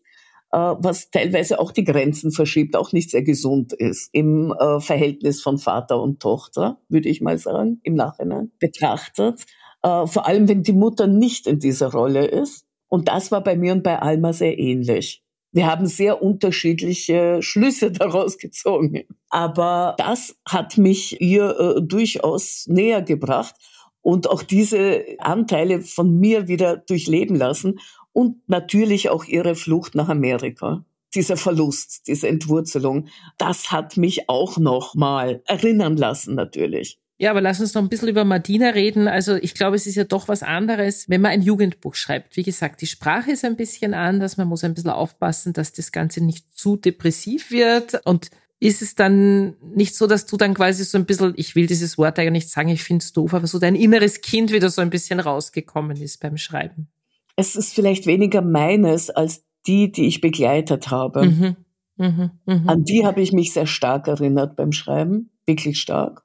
Äh, 0.55 0.77
was 0.79 1.11
teilweise 1.11 1.59
auch 1.59 1.73
die 1.73 1.83
Grenzen 1.83 2.31
verschiebt, 2.31 2.77
auch 2.77 2.93
nicht 2.93 3.11
sehr 3.11 3.23
gesund 3.23 3.73
ist 3.73 4.09
im 4.13 4.53
äh, 4.53 4.79
Verhältnis 4.79 5.43
von 5.43 5.59
Vater 5.59 6.01
und 6.01 6.21
Tochter, 6.21 6.79
würde 6.89 7.09
ich 7.09 7.21
mal 7.21 7.39
sagen, 7.39 7.81
im 7.83 7.95
Nachhinein 7.95 8.53
betrachtet. 8.61 9.47
Äh, 9.83 10.07
vor 10.07 10.29
allem, 10.29 10.49
wenn 10.49 10.63
die 10.63 10.73
Mutter 10.73 11.09
nicht 11.09 11.49
in 11.49 11.59
dieser 11.59 11.91
Rolle 11.91 12.27
ist. 12.27 12.67
Und 12.87 13.09
das 13.09 13.33
war 13.33 13.43
bei 13.43 13.57
mir 13.57 13.73
und 13.73 13.83
bei 13.83 13.99
Alma 13.99 14.33
sehr 14.33 14.57
ähnlich. 14.57 15.25
Wir 15.51 15.67
haben 15.67 15.87
sehr 15.87 16.23
unterschiedliche 16.23 17.43
Schlüsse 17.43 17.91
daraus 17.91 18.39
gezogen. 18.39 19.03
Aber 19.31 19.97
das 19.99 20.37
hat 20.49 20.79
mich 20.79 21.21
ihr 21.21 21.81
durchaus 21.81 22.67
näher 22.69 23.03
gebracht. 23.03 23.57
und 24.03 24.31
auch 24.31 24.43
diese 24.43 25.03
Anteile 25.19 25.81
von 25.81 26.21
mir 26.21 26.47
wieder 26.47 26.77
durchleben 26.77 27.35
lassen 27.35 27.81
und 28.15 28.49
natürlich 28.49 29.11
auch 29.11 29.25
ihre 29.25 29.55
Flucht 29.55 29.95
nach 29.95 30.09
Amerika. 30.09 30.85
Dieser 31.15 31.37
Verlust, 31.37 32.07
diese 32.09 32.29
Entwurzelung, 32.29 33.09
das 33.37 33.71
hat 33.71 33.99
mich 33.99 34.29
auch 34.29 34.57
noch 34.57 34.95
mal 34.95 35.43
erinnern 35.47 35.97
lassen 35.97 36.35
natürlich. 36.35 36.99
Ja, 37.19 37.31
aber 37.31 37.41
lass 37.41 37.61
uns 37.61 37.75
noch 37.75 37.83
ein 37.83 37.89
bisschen 37.89 38.09
über 38.09 38.25
Martina 38.25 38.71
reden. 38.71 39.07
Also 39.07 39.35
ich 39.37 39.55
glaube, 39.55 39.77
es 39.77 39.87
ist 39.87 39.95
ja 39.95 40.05
doch 40.05 40.27
was 40.27 40.43
anderes, 40.43 41.09
wenn 41.09 41.21
man 41.21 41.31
ein 41.31 41.43
Jugendbuch 41.43 41.95
schreibt. 41.95 42.37
Wie 42.37 42.43
gesagt, 42.43 42.81
die 42.81 42.87
Sprache 42.87 43.31
ist 43.31 43.45
ein 43.45 43.57
bisschen 43.57 43.95
anders. 43.95 44.37
Man 44.37 44.49
muss 44.49 44.65
ein 44.65 44.75
bisschen 44.75 44.91
aufpassen, 44.91 45.53
dass 45.53 45.73
das 45.73 45.93
Ganze 45.93 46.25
nicht 46.25 46.57
zu 46.57 46.77
depressiv 46.77 47.53
wird. 47.53 48.05
Und 48.05 48.31
ist 48.59 48.83
es 48.83 48.97
dann 48.97 49.55
nicht 49.61 49.95
so, 49.95 50.09
dass 50.09 50.27
du 50.27 50.37
dann 50.37 50.55
quasi 50.55 50.85
so 50.85 50.99
ein 50.99 51.07
bisschen, 51.07 51.35
ich 51.37 51.55
will 51.55 51.67
dieses 51.67 51.99
Wort 51.99 52.19
eigentlich 52.19 52.45
nicht 52.45 52.51
sagen, 52.51 52.69
ich 52.69 52.83
finde 52.83 53.05
es 53.05 53.13
doof, 53.13 53.35
aber 53.35 53.47
so 53.47 53.59
dein 53.59 53.77
inneres 53.77 54.21
Kind 54.21 54.51
wieder 54.51 54.71
so 54.71 54.83
ein 54.83 54.91
bisschen 54.91 55.21
rausgekommen 55.21 55.97
ist 55.99 56.21
beim 56.21 56.37
Schreiben? 56.37 56.89
Es 57.37 57.57
ist 57.57 57.75
vielleicht 57.75 58.07
weniger 58.07 58.43
meines 58.43 59.11
als 59.11 59.45
die, 59.67 59.91
die 59.91 60.07
ich 60.07 60.21
begleitet 60.21 60.91
habe. 60.91 61.27
Mhm. 61.27 61.57
Mhm. 61.97 62.31
Mhm. 62.47 62.69
An 62.69 62.85
die 62.85 63.07
habe 63.07 63.21
ich 63.21 63.33
mich 63.33 63.53
sehr 63.53 63.67
stark 63.67 64.09
erinnert 64.09 64.57
beim 64.57 64.73
Schreiben, 64.73 65.31
wirklich 65.47 65.81
stark 65.81 66.25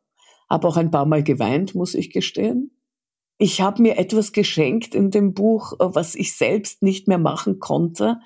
habe 0.49 0.67
auch 0.67 0.77
ein 0.77 0.91
paar 0.91 1.05
Mal 1.05 1.23
geweint, 1.23 1.75
muss 1.75 1.93
ich 1.93 2.11
gestehen. 2.11 2.71
Ich 3.37 3.61
habe 3.61 3.81
mir 3.81 3.97
etwas 3.97 4.31
geschenkt 4.33 4.95
in 4.95 5.11
dem 5.11 5.33
Buch, 5.33 5.73
äh, 5.73 5.85
was 5.93 6.15
ich 6.15 6.35
selbst 6.35 6.81
nicht 6.81 7.07
mehr 7.07 7.19
machen 7.19 7.59
konnte, 7.59 8.19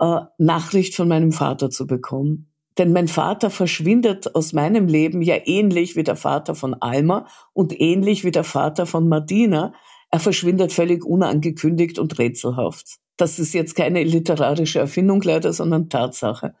äh, 0.00 0.20
Nachricht 0.38 0.94
von 0.96 1.08
meinem 1.08 1.32
Vater 1.32 1.70
zu 1.70 1.86
bekommen. 1.86 2.50
Denn 2.78 2.92
mein 2.92 3.08
Vater 3.08 3.50
verschwindet 3.50 4.34
aus 4.34 4.52
meinem 4.52 4.86
Leben 4.86 5.20
ja 5.20 5.36
ähnlich 5.44 5.96
wie 5.96 6.04
der 6.04 6.16
Vater 6.16 6.54
von 6.54 6.74
Alma 6.74 7.26
und 7.52 7.78
ähnlich 7.78 8.24
wie 8.24 8.30
der 8.30 8.44
Vater 8.44 8.86
von 8.86 9.08
Martina. 9.08 9.74
Er 10.10 10.20
verschwindet 10.20 10.72
völlig 10.72 11.04
unangekündigt 11.04 11.98
und 11.98 12.18
rätselhaft. 12.18 12.96
Das 13.16 13.38
ist 13.38 13.52
jetzt 13.52 13.74
keine 13.74 14.04
literarische 14.04 14.78
Erfindung 14.78 15.20
leider, 15.22 15.52
sondern 15.52 15.88
Tatsache. 15.90 16.54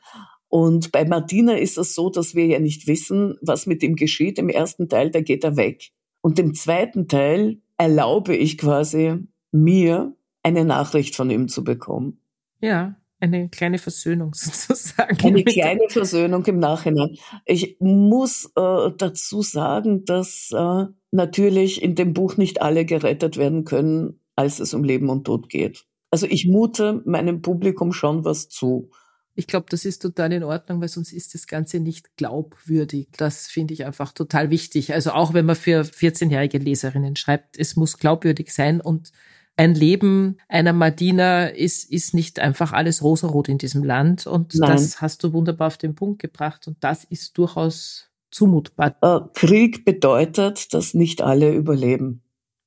Und 0.48 0.92
bei 0.92 1.04
Martina 1.04 1.54
ist 1.54 1.78
es 1.78 1.94
so, 1.94 2.10
dass 2.10 2.34
wir 2.34 2.46
ja 2.46 2.58
nicht 2.58 2.86
wissen, 2.86 3.36
was 3.42 3.66
mit 3.66 3.82
ihm 3.82 3.96
geschieht. 3.96 4.38
Im 4.38 4.48
ersten 4.48 4.88
Teil, 4.88 5.10
da 5.10 5.20
geht 5.20 5.44
er 5.44 5.56
weg. 5.56 5.90
Und 6.20 6.38
im 6.38 6.54
zweiten 6.54 7.06
Teil 7.06 7.60
erlaube 7.76 8.34
ich 8.34 8.58
quasi 8.58 9.16
mir, 9.52 10.14
eine 10.42 10.64
Nachricht 10.64 11.14
von 11.14 11.30
ihm 11.30 11.48
zu 11.48 11.64
bekommen. 11.64 12.20
Ja, 12.60 12.96
eine 13.20 13.48
kleine 13.48 13.78
Versöhnung 13.78 14.32
sozusagen. 14.34 15.18
Eine 15.24 15.44
kleine 15.44 15.88
Versöhnung 15.88 16.44
im 16.46 16.58
Nachhinein. 16.58 17.16
Ich 17.44 17.76
muss 17.80 18.46
äh, 18.56 18.90
dazu 18.96 19.42
sagen, 19.42 20.04
dass 20.04 20.50
äh, 20.54 20.84
natürlich 21.10 21.82
in 21.82 21.94
dem 21.94 22.12
Buch 22.12 22.36
nicht 22.36 22.62
alle 22.62 22.84
gerettet 22.84 23.36
werden 23.36 23.64
können, 23.64 24.20
als 24.36 24.60
es 24.60 24.74
um 24.74 24.84
Leben 24.84 25.08
und 25.08 25.24
Tod 25.24 25.48
geht. 25.48 25.84
Also 26.10 26.26
ich 26.26 26.46
mute 26.46 27.02
meinem 27.04 27.42
Publikum 27.42 27.92
schon 27.92 28.24
was 28.24 28.48
zu. 28.48 28.90
Ich 29.34 29.46
glaube, 29.46 29.66
das 29.70 29.84
ist 29.84 30.00
total 30.00 30.32
in 30.32 30.42
Ordnung, 30.42 30.80
weil 30.80 30.88
sonst 30.88 31.12
ist 31.12 31.34
das 31.34 31.46
Ganze 31.46 31.78
nicht 31.78 32.16
glaubwürdig. 32.16 33.08
Das 33.16 33.46
finde 33.46 33.74
ich 33.74 33.84
einfach 33.84 34.12
total 34.12 34.50
wichtig. 34.50 34.92
Also 34.94 35.12
auch 35.12 35.32
wenn 35.32 35.46
man 35.46 35.54
für 35.54 35.82
14-jährige 35.82 36.58
Leserinnen 36.58 37.14
schreibt, 37.14 37.56
es 37.56 37.76
muss 37.76 37.98
glaubwürdig 37.98 38.52
sein 38.52 38.80
und 38.80 39.12
ein 39.58 39.74
Leben 39.74 40.36
einer 40.48 40.72
Madina 40.72 41.48
ist, 41.48 41.90
ist 41.90 42.14
nicht 42.14 42.38
einfach 42.38 42.72
alles 42.72 43.02
rosarot 43.02 43.48
in 43.48 43.58
diesem 43.58 43.82
Land. 43.82 44.26
Und 44.26 44.54
Nein. 44.54 44.70
das 44.70 45.02
hast 45.02 45.24
du 45.24 45.32
wunderbar 45.32 45.66
auf 45.66 45.78
den 45.78 45.96
Punkt 45.96 46.22
gebracht. 46.22 46.68
Und 46.68 46.76
das 46.80 47.02
ist 47.02 47.36
durchaus 47.36 48.08
zumutbar. 48.30 48.96
Äh, 49.02 49.20
Krieg 49.34 49.84
bedeutet, 49.84 50.72
dass 50.74 50.94
nicht 50.94 51.22
alle 51.22 51.52
überleben. 51.52 52.22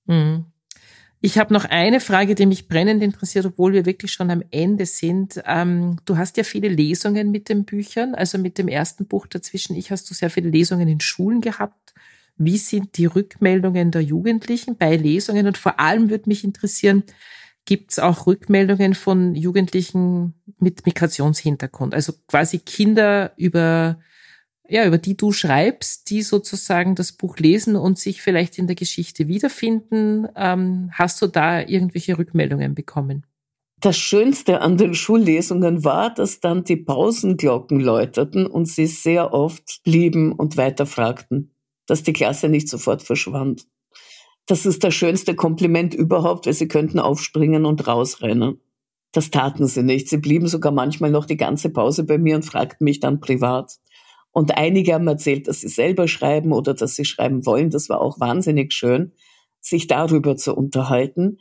Mhm. 0.05 0.47
Ich 1.21 1.37
habe 1.37 1.53
noch 1.53 1.63
eine 1.63 2.01
Frage, 2.01 2.35
die 2.35 2.45
mich 2.45 2.67
brennend 2.67 3.01
interessiert, 3.01 3.45
obwohl 3.45 3.71
wir 3.71 3.85
wirklich 3.85 4.11
schon 4.11 4.29
am 4.29 4.43
Ende 4.51 4.85
sind. 4.85 5.41
Ähm, 5.45 5.97
du 6.03 6.17
hast 6.17 6.35
ja 6.35 6.43
viele 6.43 6.67
Lesungen 6.67 7.31
mit 7.31 7.47
den 7.47 7.63
Büchern, 7.63 8.15
also 8.15 8.37
mit 8.37 8.57
dem 8.57 8.67
ersten 8.67 9.05
Buch 9.05 9.27
dazwischen. 9.27 9.77
Ich 9.77 9.91
hast 9.91 10.09
du 10.09 10.13
sehr 10.13 10.29
viele 10.29 10.49
Lesungen 10.49 10.89
in 10.89 10.99
Schulen 10.99 11.39
gehabt. 11.39 11.93
Wie 12.37 12.57
sind 12.57 12.97
die 12.97 13.05
Rückmeldungen 13.05 13.91
der 13.91 14.01
Jugendlichen 14.01 14.77
bei 14.77 14.95
Lesungen? 14.95 15.47
Und 15.47 15.57
vor 15.57 15.79
allem 15.79 16.09
würde 16.09 16.29
mich 16.29 16.43
interessieren, 16.43 17.03
gibt 17.65 17.91
es 17.91 17.99
auch 17.99 18.27
Rückmeldungen 18.27 18.95
von 18.95 19.35
Jugendlichen 19.35 20.33
mit 20.59 20.85
Migrationshintergrund? 20.85 21.93
Also 21.93 22.13
quasi 22.27 22.59
Kinder 22.59 23.33
über 23.37 23.99
ja, 24.71 24.85
über 24.85 24.97
die 24.97 25.17
du 25.17 25.33
schreibst, 25.33 26.09
die 26.09 26.21
sozusagen 26.21 26.95
das 26.95 27.11
Buch 27.11 27.37
lesen 27.37 27.75
und 27.75 27.99
sich 27.99 28.21
vielleicht 28.21 28.57
in 28.57 28.67
der 28.67 28.77
Geschichte 28.77 29.27
wiederfinden. 29.27 30.29
Ähm, 30.33 30.91
hast 30.93 31.21
du 31.21 31.27
da 31.27 31.59
irgendwelche 31.59 32.17
Rückmeldungen 32.17 32.73
bekommen? 32.73 33.25
Das 33.81 33.97
Schönste 33.97 34.61
an 34.61 34.77
den 34.77 34.93
Schullesungen 34.93 35.83
war, 35.83 36.13
dass 36.13 36.39
dann 36.39 36.63
die 36.63 36.77
Pausenglocken 36.77 37.81
läuteten 37.81 38.45
und 38.45 38.67
sie 38.67 38.85
sehr 38.85 39.33
oft 39.33 39.81
blieben 39.83 40.31
und 40.31 40.55
weiterfragten, 40.55 41.51
dass 41.91 42.03
die 42.03 42.13
Klasse 42.13 42.47
nicht 42.47 42.69
sofort 42.69 43.03
verschwand. 43.03 43.67
Das 44.47 44.65
ist 44.65 44.81
das 44.85 44.93
schönste 44.93 45.35
Kompliment 45.35 45.93
überhaupt, 45.93 46.45
weil 46.45 46.53
sie 46.53 46.69
könnten 46.69 46.99
aufspringen 46.99 47.65
und 47.65 47.85
rausrennen. 47.85 48.61
Das 49.11 49.29
taten 49.29 49.67
sie 49.67 49.83
nicht. 49.83 50.07
Sie 50.07 50.15
blieben 50.15 50.47
sogar 50.47 50.71
manchmal 50.71 51.11
noch 51.11 51.25
die 51.25 51.35
ganze 51.35 51.69
Pause 51.69 52.05
bei 52.05 52.17
mir 52.17 52.37
und 52.37 52.45
fragten 52.45 52.85
mich 52.85 53.01
dann 53.01 53.19
privat. 53.19 53.73
Und 54.31 54.57
einige 54.57 54.93
haben 54.93 55.07
erzählt, 55.09 55.49
dass 55.49 55.59
sie 55.59 55.67
selber 55.67 56.07
schreiben 56.07 56.53
oder 56.53 56.73
dass 56.73 56.95
sie 56.95 57.03
schreiben 57.03 57.45
wollen. 57.45 57.71
Das 57.71 57.89
war 57.89 57.99
auch 57.99 58.21
wahnsinnig 58.21 58.71
schön, 58.71 59.11
sich 59.59 59.87
darüber 59.87 60.37
zu 60.37 60.55
unterhalten. 60.55 61.39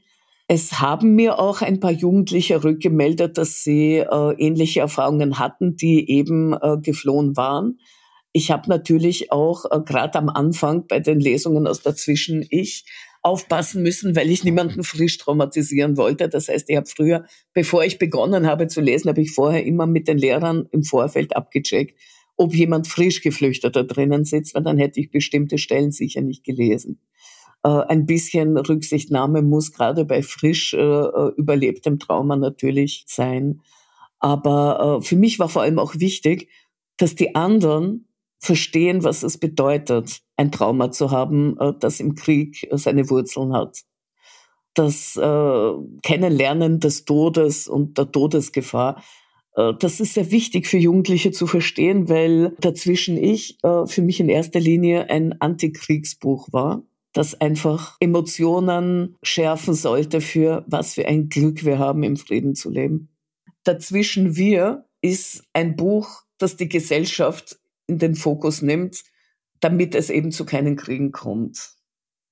Es 0.48 0.80
haben 0.80 1.14
mir 1.14 1.38
auch 1.38 1.62
ein 1.62 1.78
paar 1.78 1.92
Jugendliche 1.92 2.64
rückgemeldet, 2.64 3.38
dass 3.38 3.62
sie 3.62 3.98
äh, 3.98 4.34
ähnliche 4.36 4.80
Erfahrungen 4.80 5.38
hatten, 5.38 5.76
die 5.76 6.10
eben 6.10 6.54
äh, 6.54 6.76
geflohen 6.82 7.36
waren. 7.36 7.78
Ich 8.32 8.50
habe 8.50 8.68
natürlich 8.68 9.32
auch 9.32 9.64
äh, 9.70 9.80
gerade 9.80 10.18
am 10.18 10.28
Anfang 10.28 10.86
bei 10.86 11.00
den 11.00 11.20
Lesungen 11.20 11.66
aus 11.66 11.82
dazwischen 11.82 12.44
ich 12.48 12.84
aufpassen 13.22 13.82
müssen, 13.82 14.16
weil 14.16 14.30
ich 14.30 14.44
niemanden 14.44 14.82
frisch 14.82 15.18
traumatisieren 15.18 15.96
wollte. 15.96 16.28
Das 16.28 16.48
heißt, 16.48 16.70
ich 16.70 16.76
habe 16.76 16.86
früher, 16.86 17.24
bevor 17.52 17.84
ich 17.84 17.98
begonnen 17.98 18.46
habe 18.46 18.66
zu 18.66 18.80
lesen, 18.80 19.10
habe 19.10 19.20
ich 19.20 19.32
vorher 19.32 19.64
immer 19.64 19.86
mit 19.86 20.08
den 20.08 20.16
Lehrern 20.16 20.68
im 20.72 20.84
Vorfeld 20.84 21.36
abgecheckt, 21.36 21.98
ob 22.36 22.54
jemand 22.54 22.88
frisch 22.88 23.20
geflüchteter 23.20 23.84
drinnen 23.84 24.24
sitzt, 24.24 24.54
weil 24.54 24.62
dann 24.62 24.78
hätte 24.78 25.00
ich 25.00 25.10
bestimmte 25.10 25.58
Stellen 25.58 25.92
sicher 25.92 26.22
nicht 26.22 26.44
gelesen. 26.44 27.00
Äh, 27.62 27.68
ein 27.68 28.06
bisschen 28.06 28.56
Rücksichtnahme 28.56 29.42
muss 29.42 29.72
gerade 29.72 30.04
bei 30.04 30.22
frisch 30.22 30.72
äh, 30.72 30.78
äh, 30.78 31.32
überlebtem 31.36 31.98
Trauma 31.98 32.36
natürlich 32.36 33.04
sein. 33.06 33.60
Aber 34.18 35.00
äh, 35.00 35.04
für 35.04 35.16
mich 35.16 35.38
war 35.38 35.48
vor 35.48 35.62
allem 35.62 35.78
auch 35.78 35.94
wichtig, 35.98 36.48
dass 36.96 37.14
die 37.14 37.34
anderen 37.34 38.06
verstehen, 38.40 39.05
was 39.05 39.22
es 39.22 39.38
bedeutet, 39.38 40.20
ein 40.37 40.50
Trauma 40.50 40.90
zu 40.90 41.11
haben, 41.11 41.57
äh, 41.61 41.72
das 41.79 42.00
im 42.00 42.14
Krieg 42.14 42.68
seine 42.72 43.09
Wurzeln 43.11 43.53
hat. 43.53 43.83
Das 44.74 45.16
äh, 45.16 45.72
Kennenlernen 46.03 46.81
des 46.81 47.05
Todes 47.05 47.68
und 47.68 47.98
der 47.98 48.11
Todesgefahr 48.11 49.03
äh, 49.57 49.74
das 49.79 50.00
ist 50.00 50.14
sehr 50.14 50.31
wichtig 50.31 50.66
für 50.66 50.79
Jugendliche 50.79 51.33
zu 51.33 51.46
verstehen, 51.46 52.09
weil 52.09 52.55
dazwischen 52.61 53.16
ich 53.16 53.59
äh, 53.62 53.87
für 53.87 54.03
mich 54.03 54.20
in 54.20 54.29
erster 54.29 54.61
Linie 54.61 55.11
ein 55.11 55.40
Antikriegsbuch 55.40 56.48
war, 56.53 56.83
das 57.12 57.40
einfach 57.40 57.96
Emotionen 58.00 59.16
schärfen 59.22 59.74
sollte 59.74 60.20
für 60.20 60.64
was 60.68 60.94
für 60.94 61.07
ein 61.07 61.29
Glück 61.29 61.64
wir 61.64 61.79
haben, 61.79 62.03
im 62.03 62.16
Frieden 62.16 62.55
zu 62.55 62.70
leben. 62.70 63.09
Dazwischen 63.64 64.37
wir 64.37 64.87
ist 65.03 65.44
ein 65.53 65.76
Buch, 65.76 66.22
das 66.38 66.57
die 66.57 66.68
Gesellschaft 66.68 67.59
in 67.90 67.98
den 67.98 68.14
Fokus 68.14 68.62
nimmt, 68.62 69.03
damit 69.59 69.94
es 69.94 70.09
eben 70.09 70.31
zu 70.31 70.46
keinen 70.46 70.76
Kriegen 70.76 71.12
kommt. 71.12 71.74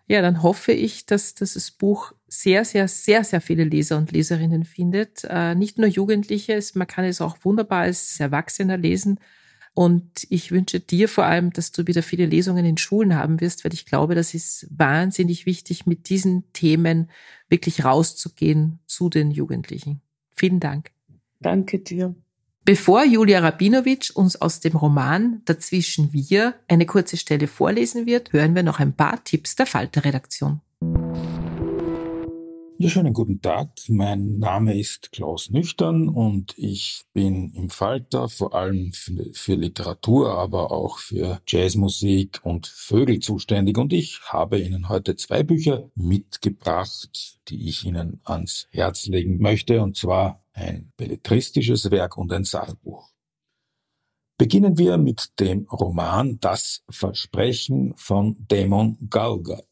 Ja, 0.06 0.22
dann 0.22 0.42
hoffe 0.42 0.72
ich, 0.72 1.04
dass, 1.04 1.34
dass 1.34 1.52
das 1.52 1.70
Buch 1.70 2.12
sehr, 2.26 2.64
sehr, 2.64 2.88
sehr, 2.88 3.24
sehr 3.24 3.42
viele 3.42 3.64
Leser 3.64 3.98
und 3.98 4.12
Leserinnen 4.12 4.64
findet. 4.64 5.24
Äh, 5.24 5.54
nicht 5.54 5.76
nur 5.76 5.86
Jugendliche, 5.86 6.58
man 6.74 6.86
kann 6.86 7.04
es 7.04 7.20
auch 7.20 7.36
wunderbar 7.42 7.80
als 7.80 8.18
Erwachsener 8.18 8.78
lesen. 8.78 9.20
Und 9.74 10.26
ich 10.30 10.50
wünsche 10.50 10.80
dir 10.80 11.08
vor 11.08 11.24
allem, 11.24 11.52
dass 11.52 11.72
du 11.72 11.86
wieder 11.86 12.02
viele 12.02 12.26
Lesungen 12.26 12.64
in 12.64 12.78
Schulen 12.78 13.14
haben 13.14 13.40
wirst, 13.40 13.64
weil 13.64 13.74
ich 13.74 13.84
glaube, 13.84 14.14
das 14.14 14.32
ist 14.32 14.66
wahnsinnig 14.70 15.44
wichtig, 15.44 15.86
mit 15.86 16.08
diesen 16.08 16.50
Themen 16.52 17.10
wirklich 17.48 17.84
rauszugehen 17.84 18.80
zu 18.86 19.10
den 19.10 19.30
Jugendlichen. 19.30 20.00
Vielen 20.34 20.58
Dank. 20.58 20.90
Danke 21.40 21.78
dir. 21.78 22.14
Bevor 22.64 23.04
Julia 23.04 23.40
Rabinowitsch 23.40 24.10
uns 24.10 24.40
aus 24.40 24.60
dem 24.60 24.76
Roman 24.76 25.40
Dazwischen 25.46 26.12
wir 26.12 26.54
eine 26.68 26.84
kurze 26.84 27.16
Stelle 27.16 27.48
vorlesen 27.48 28.06
wird, 28.06 28.32
hören 28.32 28.54
wir 28.54 28.62
noch 28.62 28.78
ein 28.78 28.94
paar 28.94 29.24
Tipps 29.24 29.56
der 29.56 29.66
Falter-Redaktion. 29.66 30.60
Ja, 32.80 32.88
schönen 32.88 33.12
guten 33.12 33.42
Tag. 33.42 33.70
Mein 33.88 34.38
Name 34.38 34.78
ist 34.78 35.10
Klaus 35.10 35.50
Nüchtern 35.50 36.08
und 36.08 36.54
ich 36.56 37.02
bin 37.12 37.52
im 37.54 37.70
Falter 37.70 38.28
vor 38.28 38.54
allem 38.54 38.92
für, 38.92 39.56
Literatur, 39.56 40.38
aber 40.38 40.70
auch 40.70 40.98
für 40.98 41.40
Jazzmusik 41.44 42.38
und 42.44 42.68
Vögel 42.68 43.18
zuständig. 43.18 43.76
Und 43.78 43.92
ich 43.92 44.20
habe 44.26 44.60
Ihnen 44.60 44.88
heute 44.88 45.16
zwei 45.16 45.42
Bücher 45.42 45.90
mitgebracht, 45.96 47.40
die 47.48 47.68
ich 47.68 47.84
Ihnen 47.84 48.20
ans 48.22 48.68
Herz 48.70 49.06
legen 49.06 49.38
möchte, 49.38 49.82
und 49.82 49.96
zwar 49.96 50.44
ein 50.52 50.92
belletristisches 50.96 51.90
Werk 51.90 52.16
und 52.16 52.32
ein 52.32 52.44
Sachbuch. 52.44 53.10
Beginnen 54.38 54.78
wir 54.78 54.98
mit 54.98 55.40
dem 55.40 55.66
Roman 55.68 56.38
Das 56.38 56.84
Versprechen 56.88 57.94
von 57.96 58.36
Damon 58.46 58.98
Galgut. 59.10 59.64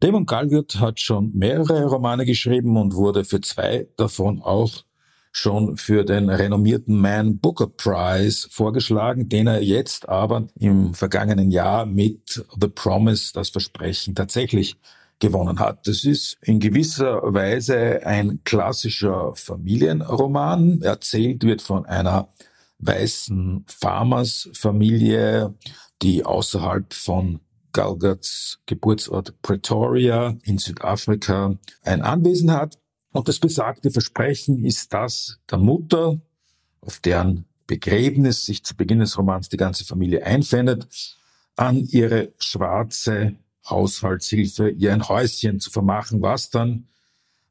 Damon 0.00 0.26
Galgut 0.26 0.78
hat 0.78 1.00
schon 1.00 1.32
mehrere 1.34 1.84
Romane 1.86 2.24
geschrieben 2.24 2.76
und 2.76 2.94
wurde 2.94 3.24
für 3.24 3.40
zwei 3.40 3.88
davon 3.96 4.40
auch 4.40 4.84
schon 5.32 5.76
für 5.76 6.04
den 6.04 6.30
renommierten 6.30 6.96
Man 7.00 7.38
Booker 7.38 7.66
Prize 7.66 8.48
vorgeschlagen, 8.48 9.28
den 9.28 9.48
er 9.48 9.60
jetzt 9.60 10.08
aber 10.08 10.46
im 10.58 10.94
vergangenen 10.94 11.50
Jahr 11.50 11.84
mit 11.84 12.44
The 12.60 12.68
Promise, 12.68 13.32
das 13.34 13.50
Versprechen, 13.50 14.14
tatsächlich 14.14 14.76
gewonnen 15.18 15.58
hat. 15.58 15.88
Das 15.88 16.04
ist 16.04 16.38
in 16.42 16.60
gewisser 16.60 17.20
Weise 17.34 18.06
ein 18.06 18.40
klassischer 18.44 19.32
Familienroman. 19.34 20.80
Erzählt 20.82 21.42
wird 21.42 21.60
von 21.60 21.86
einer 21.86 22.28
weißen 22.78 23.64
Farmersfamilie, 23.66 25.54
die 26.02 26.24
außerhalb 26.24 26.94
von 26.94 27.40
Galgats 27.78 28.58
Geburtsort 28.66 29.40
Pretoria 29.40 30.36
in 30.42 30.58
Südafrika 30.58 31.56
ein 31.84 32.02
Anwesen 32.02 32.50
hat. 32.50 32.76
Und 33.12 33.28
das 33.28 33.38
besagte 33.38 33.92
Versprechen 33.92 34.64
ist 34.64 34.92
das 34.92 35.38
der 35.48 35.58
Mutter, 35.58 36.20
auf 36.80 36.98
deren 36.98 37.44
Begräbnis 37.68 38.44
sich 38.44 38.64
zu 38.64 38.76
Beginn 38.76 38.98
des 38.98 39.16
Romans 39.16 39.48
die 39.48 39.56
ganze 39.56 39.84
Familie 39.84 40.26
einfindet, 40.26 40.88
an 41.54 41.76
ihre 41.76 42.32
schwarze 42.40 43.36
Haushaltshilfe 43.70 44.70
ihr 44.70 44.92
ein 44.92 45.08
Häuschen 45.08 45.60
zu 45.60 45.70
vermachen, 45.70 46.20
was 46.20 46.50
dann 46.50 46.88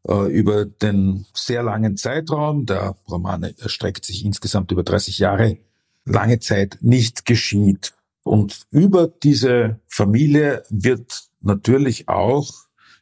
äh, 0.10 0.30
über 0.30 0.66
den 0.66 1.26
sehr 1.34 1.64
langen 1.64 1.96
Zeitraum, 1.96 2.66
der 2.66 2.98
Roman 3.10 3.44
erstreckt 3.44 4.04
sich 4.04 4.26
insgesamt 4.26 4.74
über 4.74 4.84
30 4.84 5.20
Jahre, 5.20 5.58
lange 6.04 6.40
Zeit 6.40 6.80
nicht 6.82 7.26
geschieht. 7.26 7.94
Und 8.28 8.68
über 8.72 9.08
diese 9.08 9.80
Familie 9.88 10.64
wird 10.70 11.24
natürlich 11.42 12.08
auch 12.08 12.52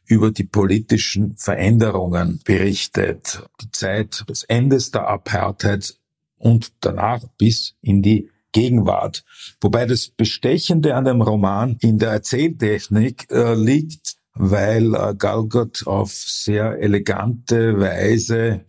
über 0.06 0.30
die 0.30 0.44
politischen 0.44 1.36
Veränderungen 1.36 2.40
berichtet. 2.44 3.42
Die 3.60 3.70
Zeit 3.72 4.24
des 4.28 4.44
Endes 4.44 4.92
der 4.92 5.08
Apartheid 5.08 5.98
und 6.36 6.72
danach 6.80 7.24
bis 7.38 7.74
in 7.80 8.02
die 8.02 8.30
Gegenwart. 8.52 9.24
Wobei 9.60 9.84
das 9.84 10.08
Bestechende 10.08 10.94
an 10.94 11.04
dem 11.04 11.20
Roman 11.20 11.76
in 11.80 11.98
der 11.98 12.10
Erzähltechnik 12.10 13.30
äh, 13.30 13.54
liegt, 13.54 14.16
weil 14.34 14.94
äh, 14.94 15.14
Galgut 15.16 15.86
auf 15.86 16.12
sehr 16.12 16.78
elegante 16.78 17.78
Weise 17.78 18.64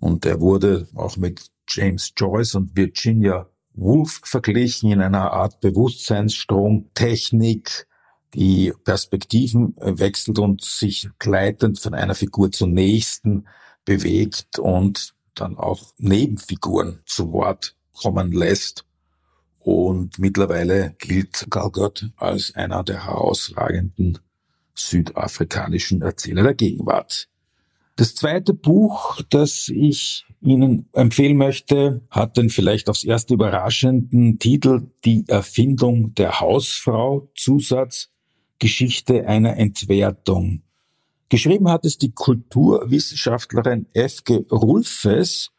und 0.00 0.24
er 0.24 0.40
wurde 0.40 0.88
auch 0.94 1.16
mit 1.16 1.50
James 1.68 2.12
Joyce 2.16 2.54
und 2.56 2.76
Virginia 2.76 3.46
Woolf 3.80 4.20
verglichen 4.24 4.92
in 4.92 5.00
einer 5.00 5.32
Art 5.32 5.60
Bewusstseinsstromtechnik, 5.60 7.88
die 8.34 8.74
Perspektiven 8.84 9.74
äh, 9.78 9.98
wechselt 9.98 10.38
und 10.38 10.62
sich 10.62 11.08
gleitend 11.18 11.80
von 11.80 11.94
einer 11.94 12.14
Figur 12.14 12.52
zur 12.52 12.68
nächsten 12.68 13.48
bewegt 13.86 14.58
und 14.58 15.14
dann 15.34 15.56
auch 15.56 15.94
Nebenfiguren 15.96 17.00
zu 17.06 17.32
Wort 17.32 17.74
kommen 17.92 18.32
lässt. 18.32 18.84
Und 19.58 20.18
mittlerweile 20.18 20.94
gilt 20.98 21.46
Galgut 21.48 22.10
als 22.16 22.54
einer 22.54 22.84
der 22.84 23.06
herausragenden 23.06 24.18
südafrikanischen 24.74 26.02
Erzähler 26.02 26.42
der 26.42 26.52
Gegenwart. 26.54 27.29
Das 27.96 28.14
zweite 28.14 28.54
Buch, 28.54 29.20
das 29.28 29.68
ich 29.68 30.24
Ihnen 30.40 30.88
empfehlen 30.92 31.36
möchte, 31.36 32.00
hat 32.10 32.36
den 32.36 32.48
vielleicht 32.48 32.88
aufs 32.88 33.04
erste 33.04 33.34
überraschenden 33.34 34.38
Titel 34.38 34.90
Die 35.04 35.24
Erfindung 35.28 36.14
der 36.14 36.40
Hausfrau, 36.40 37.28
Zusatz 37.34 38.08
Geschichte 38.58 39.26
einer 39.26 39.56
Entwertung. 39.56 40.62
Geschrieben 41.28 41.68
hat 41.68 41.84
es 41.84 41.98
die 41.98 42.12
Kulturwissenschaftlerin 42.12 43.86
F.G. 43.92 44.44
Rulfes, 44.50 45.50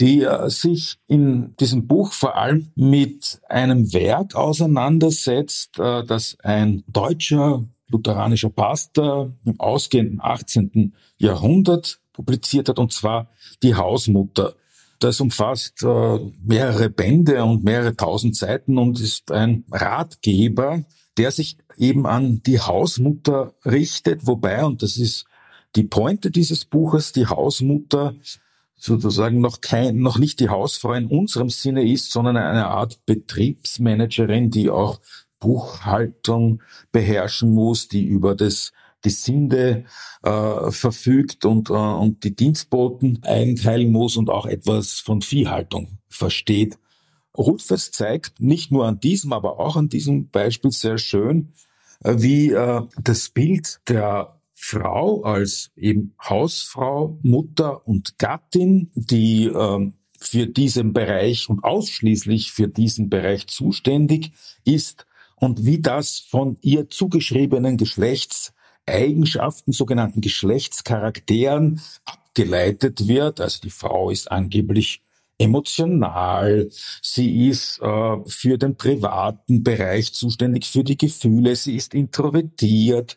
die 0.00 0.26
sich 0.46 0.98
in 1.06 1.54
diesem 1.60 1.86
Buch 1.86 2.12
vor 2.12 2.36
allem 2.36 2.72
mit 2.74 3.40
einem 3.48 3.92
Werk 3.92 4.34
auseinandersetzt, 4.34 5.78
äh, 5.78 6.04
das 6.04 6.38
ein 6.42 6.82
deutscher 6.86 7.64
lutheranischer 7.90 8.50
Pastor 8.50 9.32
im 9.44 9.58
ausgehenden 9.60 10.20
18. 10.22 10.94
Jahrhundert 11.18 12.00
publiziert 12.12 12.68
hat, 12.68 12.78
und 12.78 12.92
zwar 12.92 13.28
Die 13.62 13.74
Hausmutter. 13.74 14.54
Das 14.98 15.20
umfasst 15.20 15.82
äh, 15.82 16.18
mehrere 16.44 16.90
Bände 16.90 17.42
und 17.42 17.64
mehrere 17.64 17.96
tausend 17.96 18.36
Seiten 18.36 18.76
und 18.76 19.00
ist 19.00 19.32
ein 19.32 19.64
Ratgeber, 19.70 20.84
der 21.16 21.30
sich 21.30 21.56
eben 21.78 22.06
an 22.06 22.42
die 22.44 22.60
Hausmutter 22.60 23.54
richtet, 23.64 24.26
wobei, 24.26 24.64
und 24.64 24.82
das 24.82 24.96
ist 24.98 25.24
die 25.76 25.84
Pointe 25.84 26.30
dieses 26.30 26.64
Buches, 26.64 27.12
die 27.12 27.26
Hausmutter 27.26 28.14
sozusagen 28.76 29.40
noch 29.40 29.60
kein, 29.60 29.98
noch 29.98 30.18
nicht 30.18 30.40
die 30.40 30.48
Hausfrau 30.48 30.94
in 30.94 31.06
unserem 31.06 31.50
Sinne 31.50 31.86
ist, 31.86 32.10
sondern 32.10 32.36
eine 32.36 32.66
Art 32.66 33.04
Betriebsmanagerin, 33.06 34.50
die 34.50 34.70
auch 34.70 35.00
Buchhaltung 35.40 36.62
beherrschen 36.92 37.52
muss, 37.52 37.88
die 37.88 38.04
über 38.04 38.34
das 38.34 38.72
Gesinde 39.02 39.84
äh, 40.22 40.70
verfügt 40.70 41.44
und, 41.44 41.70
äh, 41.70 41.72
und 41.72 42.22
die 42.24 42.36
Dienstboten 42.36 43.20
einteilen 43.22 43.90
muss 43.90 44.16
und 44.16 44.30
auch 44.30 44.46
etwas 44.46 45.00
von 45.00 45.22
Viehhaltung 45.22 45.98
versteht. 46.08 46.78
Rutfers 47.36 47.90
zeigt 47.90 48.40
nicht 48.40 48.70
nur 48.70 48.86
an 48.86 49.00
diesem, 49.00 49.32
aber 49.32 49.58
auch 49.58 49.76
an 49.76 49.88
diesem 49.88 50.28
Beispiel 50.28 50.70
sehr 50.70 50.98
schön, 50.98 51.52
äh, 52.04 52.16
wie 52.18 52.50
äh, 52.50 52.82
das 53.02 53.30
Bild 53.30 53.80
der 53.88 54.40
Frau 54.54 55.22
als 55.22 55.70
eben 55.74 56.14
Hausfrau, 56.22 57.18
Mutter 57.22 57.86
und 57.88 58.18
Gattin, 58.18 58.90
die 58.94 59.46
äh, 59.46 59.92
für 60.20 60.46
diesen 60.46 60.92
Bereich 60.92 61.48
und 61.48 61.64
ausschließlich 61.64 62.52
für 62.52 62.68
diesen 62.68 63.08
Bereich 63.08 63.46
zuständig 63.46 64.32
ist, 64.64 65.06
und 65.40 65.64
wie 65.64 65.80
das 65.80 66.18
von 66.18 66.58
ihr 66.60 66.88
zugeschriebenen 66.88 67.76
Geschlechtseigenschaften, 67.76 69.72
sogenannten 69.72 70.20
Geschlechtscharakteren 70.20 71.80
abgeleitet 72.04 73.08
wird. 73.08 73.40
Also 73.40 73.60
die 73.62 73.70
Frau 73.70 74.10
ist 74.10 74.30
angeblich 74.30 75.02
emotional, 75.38 76.68
sie 77.00 77.48
ist 77.48 77.80
äh, 77.80 78.16
für 78.26 78.58
den 78.58 78.76
privaten 78.76 79.64
Bereich 79.64 80.12
zuständig, 80.12 80.66
für 80.66 80.84
die 80.84 80.98
Gefühle, 80.98 81.56
sie 81.56 81.76
ist 81.76 81.94
introvertiert, 81.94 83.16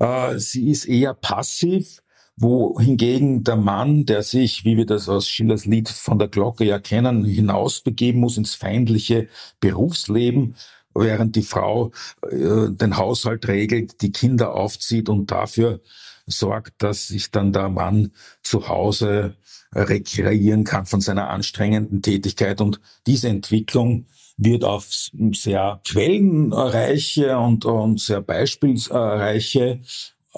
äh, 0.00 0.36
sie 0.38 0.68
ist 0.70 0.86
eher 0.86 1.14
passiv, 1.14 2.02
wohingegen 2.36 3.44
der 3.44 3.56
Mann, 3.56 4.06
der 4.06 4.22
sich, 4.22 4.64
wie 4.64 4.76
wir 4.76 4.86
das 4.86 5.08
aus 5.08 5.28
Schillers 5.28 5.66
Lied 5.66 5.88
von 5.90 6.18
der 6.18 6.28
Glocke 6.28 6.64
ja 6.64 6.78
kennen, 6.80 7.24
hinausbegeben 7.24 8.20
muss 8.20 8.38
ins 8.38 8.54
feindliche 8.54 9.28
Berufsleben, 9.60 10.56
während 11.00 11.36
die 11.36 11.42
Frau 11.42 11.92
äh, 12.22 12.70
den 12.70 12.96
Haushalt 12.96 13.48
regelt, 13.48 14.02
die 14.02 14.12
Kinder 14.12 14.54
aufzieht 14.54 15.08
und 15.08 15.30
dafür 15.30 15.80
sorgt, 16.26 16.82
dass 16.82 17.08
sich 17.08 17.30
dann 17.30 17.52
der 17.52 17.68
Mann 17.68 18.12
zu 18.42 18.68
Hause 18.68 19.36
rekreieren 19.72 20.64
kann 20.64 20.86
von 20.86 21.00
seiner 21.00 21.30
anstrengenden 21.30 22.02
Tätigkeit. 22.02 22.60
Und 22.60 22.80
diese 23.06 23.28
Entwicklung 23.28 24.06
wird 24.36 24.64
auf 24.64 24.88
sehr 25.32 25.80
quellenreiche 25.86 27.38
und, 27.38 27.64
und 27.64 28.00
sehr 28.00 28.20
beispielsreiche, 28.20 29.80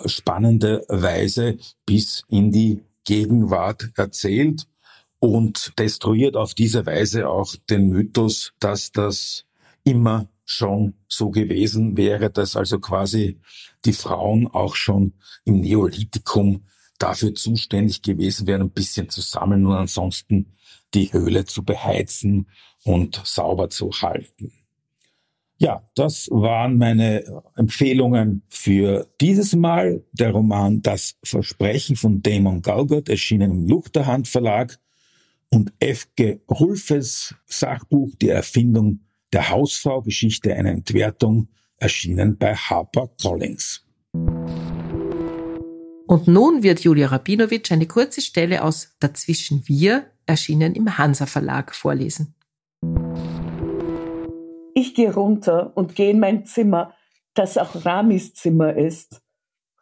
spannende 0.06 0.84
Weise 0.88 1.58
bis 1.86 2.24
in 2.28 2.50
die 2.50 2.80
Gegenwart 3.04 3.90
erzählt 3.96 4.66
und 5.18 5.72
destruiert 5.78 6.36
auf 6.36 6.54
diese 6.54 6.84
Weise 6.86 7.28
auch 7.28 7.54
den 7.70 7.90
Mythos, 7.90 8.52
dass 8.58 8.90
das 8.90 9.44
immer 9.84 10.28
schon 10.44 10.94
so 11.08 11.30
gewesen 11.30 11.96
wäre, 11.96 12.30
dass 12.30 12.56
also 12.56 12.78
quasi 12.78 13.40
die 13.84 13.92
Frauen 13.92 14.46
auch 14.46 14.74
schon 14.74 15.14
im 15.44 15.60
Neolithikum 15.60 16.64
dafür 16.98 17.34
zuständig 17.34 18.02
gewesen 18.02 18.46
wären, 18.46 18.62
ein 18.62 18.70
bisschen 18.70 19.08
zu 19.08 19.20
sammeln 19.20 19.66
und 19.66 19.74
ansonsten 19.74 20.54
die 20.94 21.12
Höhle 21.12 21.44
zu 21.44 21.64
beheizen 21.64 22.48
und 22.84 23.20
sauber 23.24 23.70
zu 23.70 23.90
halten. 23.90 24.52
Ja, 25.58 25.88
das 25.94 26.28
waren 26.30 26.76
meine 26.76 27.24
Empfehlungen 27.54 28.42
für 28.48 29.08
dieses 29.20 29.54
Mal. 29.54 30.04
Der 30.12 30.32
Roman 30.32 30.82
Das 30.82 31.14
Versprechen 31.22 31.94
von 31.94 32.20
Damon 32.20 32.62
Galgott, 32.62 33.08
erschienen 33.08 33.52
im 33.52 33.68
Luchterhand 33.68 34.26
Verlag 34.26 34.80
und 35.50 35.72
F.G. 35.78 36.40
Rulfes 36.50 37.36
Sachbuch 37.46 38.10
Die 38.20 38.30
Erfindung 38.30 39.00
der 39.32 39.50
Hausfrau, 39.50 40.02
Geschichte 40.02 40.54
einer 40.54 40.70
Entwertung, 40.70 41.48
erschienen 41.78 42.36
bei 42.38 42.54
Harper 42.54 43.10
Collins. 43.20 43.86
Und 46.06 46.28
nun 46.28 46.62
wird 46.62 46.80
Julia 46.80 47.08
Rabinowitsch 47.08 47.72
eine 47.72 47.86
kurze 47.86 48.20
Stelle 48.20 48.62
aus 48.64 48.94
Dazwischen 49.00 49.66
wir, 49.66 50.06
erschienen 50.26 50.74
im 50.74 50.98
Hansa 50.98 51.26
Verlag, 51.26 51.74
vorlesen. 51.74 52.34
Ich 54.74 54.94
gehe 54.94 55.12
runter 55.14 55.72
und 55.74 55.94
gehe 55.94 56.10
in 56.10 56.20
mein 56.20 56.44
Zimmer, 56.44 56.94
das 57.34 57.56
auch 57.56 57.84
Ramis 57.86 58.34
Zimmer 58.34 58.76
ist. 58.76 59.22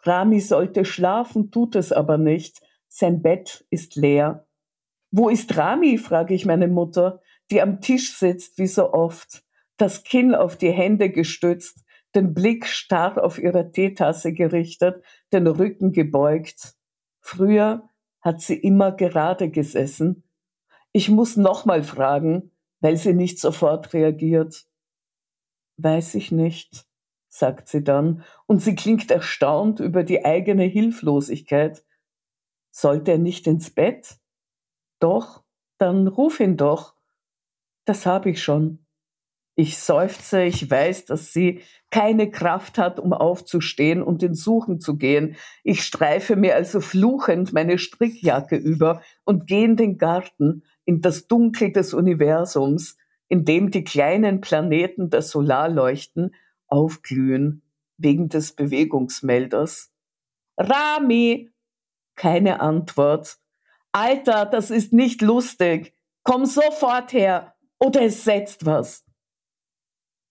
Rami 0.02 0.40
sollte 0.40 0.84
schlafen, 0.84 1.50
tut 1.50 1.76
es 1.76 1.92
aber 1.92 2.16
nicht. 2.16 2.60
Sein 2.88 3.22
Bett 3.22 3.66
ist 3.70 3.96
leer. 3.96 4.46
Wo 5.10 5.28
ist 5.28 5.56
Rami? 5.56 5.98
frage 5.98 6.34
ich 6.34 6.46
meine 6.46 6.68
Mutter, 6.68 7.20
die 7.50 7.60
am 7.60 7.80
Tisch 7.80 8.16
sitzt 8.16 8.58
wie 8.58 8.66
so 8.66 8.92
oft, 8.92 9.44
das 9.76 10.04
Kinn 10.04 10.34
auf 10.34 10.56
die 10.56 10.70
Hände 10.70 11.10
gestützt, 11.10 11.84
den 12.14 12.34
Blick 12.34 12.66
starr 12.66 13.22
auf 13.22 13.38
ihre 13.38 13.72
Teetasse 13.72 14.32
gerichtet, 14.32 15.04
den 15.32 15.46
Rücken 15.46 15.92
gebeugt. 15.92 16.74
Früher 17.20 17.88
hat 18.20 18.40
sie 18.40 18.56
immer 18.56 18.92
gerade 18.92 19.50
gesessen. 19.50 20.24
Ich 20.92 21.08
muss 21.08 21.36
nochmal 21.36 21.82
fragen, 21.82 22.50
weil 22.80 22.96
sie 22.96 23.14
nicht 23.14 23.38
sofort 23.38 23.92
reagiert. 23.92 24.66
Weiß 25.76 26.14
ich 26.14 26.32
nicht, 26.32 26.86
sagt 27.28 27.68
sie 27.68 27.84
dann, 27.84 28.24
und 28.46 28.60
sie 28.60 28.74
klingt 28.74 29.10
erstaunt 29.10 29.80
über 29.80 30.02
die 30.02 30.24
eigene 30.24 30.64
Hilflosigkeit. 30.64 31.84
Sollte 32.70 33.12
er 33.12 33.18
nicht 33.18 33.46
ins 33.46 33.70
Bett? 33.70 34.18
Doch, 34.98 35.44
dann 35.78 36.06
ruf 36.06 36.40
ihn 36.40 36.56
doch. 36.56 36.94
Das 37.84 38.06
habe 38.06 38.30
ich 38.30 38.42
schon. 38.42 38.84
Ich 39.56 39.78
seufze, 39.78 40.42
ich 40.44 40.70
weiß, 40.70 41.04
dass 41.06 41.32
sie 41.32 41.60
keine 41.90 42.30
Kraft 42.30 42.78
hat, 42.78 42.98
um 42.98 43.12
aufzustehen 43.12 44.02
und 44.02 44.22
in 44.22 44.34
Suchen 44.34 44.80
zu 44.80 44.96
gehen. 44.96 45.36
Ich 45.64 45.82
streife 45.82 46.36
mir 46.36 46.54
also 46.54 46.80
fluchend 46.80 47.52
meine 47.52 47.78
Strickjacke 47.78 48.56
über 48.56 49.02
und 49.24 49.46
gehe 49.46 49.64
in 49.64 49.76
den 49.76 49.98
Garten, 49.98 50.62
in 50.84 51.00
das 51.00 51.26
Dunkel 51.26 51.72
des 51.72 51.92
Universums, 51.92 52.96
in 53.28 53.44
dem 53.44 53.70
die 53.70 53.84
kleinen 53.84 54.40
Planeten 54.40 55.10
der 55.10 55.22
Solarleuchten 55.22 56.34
aufglühen 56.66 57.62
wegen 57.98 58.28
des 58.28 58.52
Bewegungsmelders. 58.52 59.92
Rami! 60.56 61.50
Keine 62.14 62.60
Antwort. 62.60 63.38
Alter, 63.92 64.46
das 64.46 64.70
ist 64.70 64.92
nicht 64.92 65.22
lustig. 65.22 65.94
Komm 66.22 66.44
sofort 66.44 67.12
her. 67.12 67.54
Oder 67.80 68.02
es 68.02 68.24
setzt 68.24 68.66
was. 68.66 69.04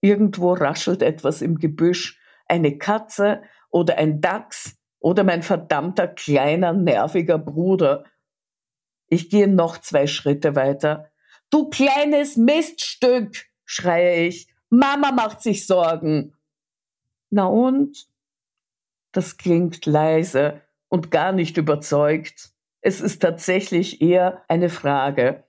Irgendwo 0.01 0.53
raschelt 0.53 1.01
etwas 1.01 1.41
im 1.41 1.57
Gebüsch. 1.57 2.19
Eine 2.45 2.77
Katze 2.77 3.41
oder 3.69 3.97
ein 3.97 4.21
Dachs 4.21 4.77
oder 4.99 5.23
mein 5.23 5.43
verdammter 5.43 6.07
kleiner, 6.07 6.73
nerviger 6.73 7.37
Bruder. 7.37 8.05
Ich 9.07 9.29
gehe 9.29 9.47
noch 9.47 9.79
zwei 9.79 10.07
Schritte 10.07 10.55
weiter. 10.55 11.11
Du 11.49 11.69
kleines 11.69 12.37
Miststück, 12.37 13.45
schreie 13.65 14.27
ich. 14.27 14.47
Mama 14.69 15.11
macht 15.11 15.41
sich 15.41 15.65
Sorgen. 15.65 16.35
Na 17.31 17.45
und? 17.47 18.07
Das 19.11 19.37
klingt 19.37 19.85
leise 19.87 20.61
und 20.87 21.09
gar 21.09 21.31
nicht 21.31 21.57
überzeugt. 21.57 22.51
Es 22.81 23.01
ist 23.01 23.21
tatsächlich 23.21 24.01
eher 24.01 24.43
eine 24.47 24.69
Frage. 24.69 25.43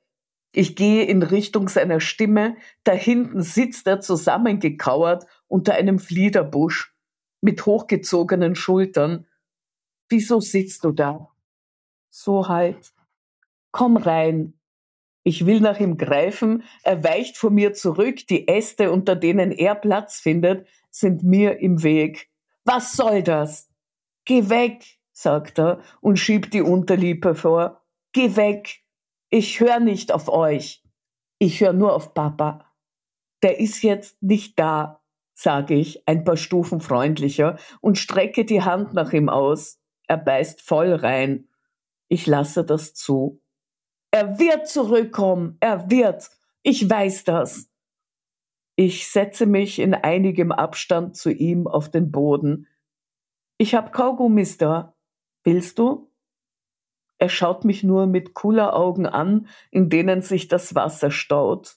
Ich 0.52 0.74
gehe 0.76 1.04
in 1.04 1.22
Richtung 1.22 1.68
seiner 1.68 2.00
Stimme. 2.00 2.56
Da 2.84 2.92
hinten 2.92 3.42
sitzt 3.42 3.86
er 3.86 4.00
zusammengekauert 4.00 5.26
unter 5.46 5.74
einem 5.74 5.98
Fliederbusch 5.98 6.94
mit 7.40 7.66
hochgezogenen 7.66 8.54
Schultern. 8.54 9.26
Wieso 10.08 10.40
sitzt 10.40 10.84
du 10.84 10.92
da? 10.92 11.30
So 12.10 12.48
halt. 12.48 12.92
Komm 13.70 13.96
rein, 13.96 14.60
ich 15.22 15.44
will 15.44 15.60
nach 15.60 15.78
ihm 15.78 15.96
greifen, 15.98 16.64
er 16.82 17.04
weicht 17.04 17.36
vor 17.36 17.50
mir 17.50 17.74
zurück, 17.74 18.26
die 18.26 18.48
Äste, 18.48 18.90
unter 18.90 19.16
denen 19.16 19.52
er 19.52 19.74
Platz 19.74 20.18
findet, 20.18 20.66
sind 20.90 21.22
mir 21.22 21.60
im 21.60 21.82
Weg. 21.82 22.30
Was 22.64 22.94
soll 22.94 23.22
das? 23.22 23.68
Geh 24.24 24.48
weg, 24.48 24.98
sagt 25.12 25.58
er 25.58 25.80
und 26.00 26.18
schiebt 26.18 26.54
die 26.54 26.62
Unterlippe 26.62 27.34
vor. 27.34 27.82
Geh 28.12 28.34
weg. 28.36 28.82
Ich 29.30 29.60
höre 29.60 29.78
nicht 29.78 30.12
auf 30.12 30.28
euch. 30.28 30.82
Ich 31.38 31.60
höre 31.60 31.72
nur 31.72 31.94
auf 31.94 32.14
Papa. 32.14 32.66
Der 33.42 33.60
ist 33.60 33.82
jetzt 33.82 34.22
nicht 34.22 34.58
da, 34.58 35.02
sage 35.34 35.74
ich, 35.74 36.06
ein 36.06 36.24
paar 36.24 36.36
Stufen 36.36 36.80
freundlicher 36.80 37.58
und 37.80 37.96
strecke 37.96 38.44
die 38.44 38.62
Hand 38.62 38.92
nach 38.92 39.12
ihm 39.12 39.28
aus. 39.28 39.80
Er 40.08 40.18
beißt 40.18 40.60
voll 40.60 40.92
rein. 40.92 41.48
Ich 42.08 42.26
lasse 42.26 42.64
das 42.64 42.92
zu. 42.92 43.40
Er 44.10 44.40
wird 44.40 44.68
zurückkommen. 44.68 45.56
Er 45.60 45.88
wird. 45.90 46.28
Ich 46.62 46.90
weiß 46.90 47.24
das. 47.24 47.70
Ich 48.74 49.08
setze 49.08 49.46
mich 49.46 49.78
in 49.78 49.94
einigem 49.94 50.50
Abstand 50.50 51.16
zu 51.16 51.30
ihm 51.30 51.68
auf 51.68 51.90
den 51.90 52.10
Boden. 52.10 52.66
Ich 53.58 53.74
hab 53.74 53.92
Kaugummis 53.92 54.58
da. 54.58 54.96
Willst 55.44 55.78
du? 55.78 56.09
Er 57.20 57.28
schaut 57.28 57.66
mich 57.66 57.84
nur 57.84 58.06
mit 58.06 58.32
cooler 58.32 58.74
Augen 58.74 59.04
an, 59.04 59.46
in 59.70 59.90
denen 59.90 60.22
sich 60.22 60.48
das 60.48 60.74
Wasser 60.74 61.10
staut. 61.10 61.76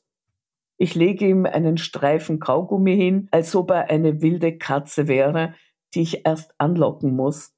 Ich 0.77 0.95
lege 0.95 1.27
ihm 1.27 1.45
einen 1.45 1.77
Streifen 1.77 2.39
Kaugummi 2.39 2.95
hin, 2.95 3.27
als 3.29 3.53
ob 3.53 3.71
er 3.71 3.89
eine 3.89 4.21
wilde 4.21 4.57
Katze 4.57 5.09
wäre, 5.09 5.53
die 5.93 6.01
ich 6.01 6.25
erst 6.25 6.55
anlocken 6.59 7.13
muss. 7.13 7.53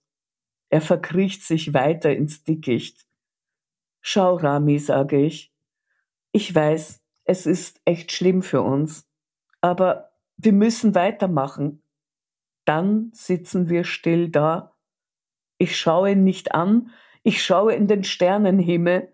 Er 0.70 0.82
verkriecht 0.82 1.44
sich 1.44 1.76
weiter 1.76 2.12
ins 2.12 2.44
Dickicht. 2.44 3.06
Schau, 4.02 4.36
Rami, 4.36 4.80
sage 4.80 5.22
ich. 5.22 5.54
Ich 6.32 6.54
weiß, 6.54 7.04
es 7.24 7.46
ist 7.46 7.82
echt 7.86 8.12
schlimm 8.12 8.42
für 8.42 8.64
uns, 8.64 9.08
aber 9.62 10.10
wir 10.38 10.54
müssen 10.54 10.96
weitermachen. 10.96 11.84
Dann 12.66 13.12
sitzen 13.14 13.70
wir 13.70 13.84
still 13.84 14.30
da. 14.30 14.76
Ich 15.60 15.78
schaue 15.78 16.14
ihn 16.14 16.24
nicht 16.24 16.56
an, 16.56 16.90
ich 17.26 17.43
schaue 17.43 17.73
in 17.73 17.88
den 17.88 18.03
Sternenhimmel. 18.03 19.11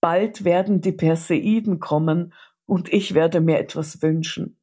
Bald 0.00 0.44
werden 0.44 0.80
die 0.80 0.92
Perseiden 0.92 1.78
kommen 1.78 2.32
und 2.64 2.90
ich 2.90 3.12
werde 3.12 3.42
mir 3.42 3.58
etwas 3.58 4.00
wünschen. 4.00 4.58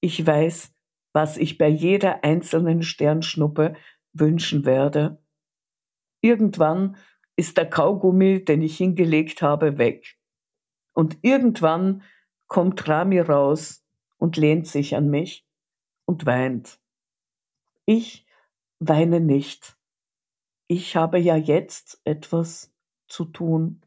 Ich 0.00 0.26
weiß, 0.26 0.74
was 1.12 1.36
ich 1.36 1.58
bei 1.58 1.68
jeder 1.68 2.24
einzelnen 2.24 2.82
Sternschnuppe 2.82 3.76
wünschen 4.12 4.64
werde. 4.64 5.22
Irgendwann 6.22 6.96
ist 7.36 7.56
der 7.56 7.70
Kaugummi, 7.70 8.44
den 8.44 8.62
ich 8.62 8.78
hingelegt 8.78 9.40
habe, 9.40 9.78
weg. 9.78 10.18
Und 10.92 11.18
irgendwann 11.22 12.02
kommt 12.48 12.88
Rami 12.88 13.20
raus 13.20 13.86
und 14.16 14.36
lehnt 14.36 14.66
sich 14.66 14.96
an 14.96 15.08
mich 15.08 15.46
und 16.04 16.26
weint. 16.26 16.80
Ich 17.86 18.26
weine 18.80 19.20
nicht. 19.20 19.76
Ich 20.66 20.96
habe 20.96 21.18
ja 21.18 21.36
jetzt 21.36 22.00
etwas 22.04 22.70
zu 23.06 23.26
tun. 23.26 23.82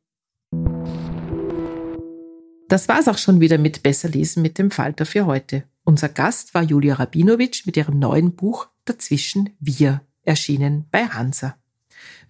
Das 2.69 2.87
war's 2.87 3.07
auch 3.07 3.17
schon 3.17 3.39
wieder 3.39 3.57
mit 3.57 3.81
Besser 3.81 4.09
lesen 4.09 4.43
mit 4.43 4.59
dem 4.59 4.69
Falter 4.69 5.07
für 5.07 5.25
heute. 5.25 5.63
Unser 5.83 6.09
Gast 6.09 6.53
war 6.53 6.61
Julia 6.61 6.95
Rabinowitsch 6.95 7.65
mit 7.65 7.77
ihrem 7.77 7.97
neuen 7.97 8.35
Buch 8.35 8.67
Dazwischen 8.85 9.55
wir, 9.59 10.01
erschienen 10.21 10.85
bei 10.91 11.07
Hansa. 11.07 11.57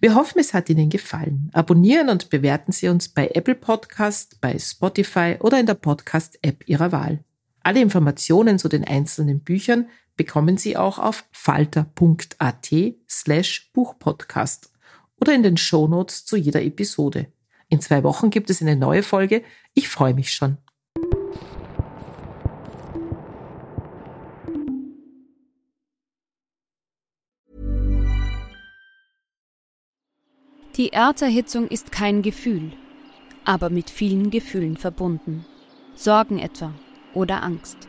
Wir 0.00 0.14
hoffen, 0.14 0.38
es 0.38 0.54
hat 0.54 0.70
Ihnen 0.70 0.88
gefallen. 0.88 1.50
Abonnieren 1.52 2.08
und 2.08 2.30
bewerten 2.30 2.72
Sie 2.72 2.88
uns 2.88 3.10
bei 3.10 3.28
Apple 3.28 3.54
Podcast, 3.54 4.40
bei 4.40 4.58
Spotify 4.58 5.36
oder 5.40 5.60
in 5.60 5.66
der 5.66 5.74
Podcast-App 5.74 6.66
Ihrer 6.66 6.90
Wahl. 6.90 7.22
Alle 7.60 7.82
Informationen 7.82 8.58
zu 8.58 8.68
den 8.68 8.84
einzelnen 8.84 9.40
Büchern 9.40 9.88
bekommen 10.18 10.58
Sie 10.58 10.76
auch 10.76 10.98
auf 10.98 11.24
falter.at 11.32 12.70
slash 13.08 13.70
Buchpodcast 13.72 14.70
oder 15.18 15.34
in 15.34 15.42
den 15.42 15.56
Shownotes 15.56 16.26
zu 16.26 16.36
jeder 16.36 16.62
Episode. 16.62 17.32
In 17.70 17.80
zwei 17.80 18.02
Wochen 18.02 18.28
gibt 18.28 18.50
es 18.50 18.60
eine 18.60 18.76
neue 18.76 19.02
Folge. 19.02 19.42
Ich 19.72 19.88
freue 19.88 20.12
mich 20.12 20.32
schon. 20.32 20.58
Die 30.76 30.92
Erderhitzung 30.92 31.66
ist 31.66 31.90
kein 31.90 32.22
Gefühl, 32.22 32.72
aber 33.44 33.68
mit 33.68 33.90
vielen 33.90 34.30
Gefühlen 34.30 34.76
verbunden. 34.76 35.44
Sorgen 35.96 36.38
etwa 36.38 36.72
oder 37.14 37.42
Angst. 37.42 37.88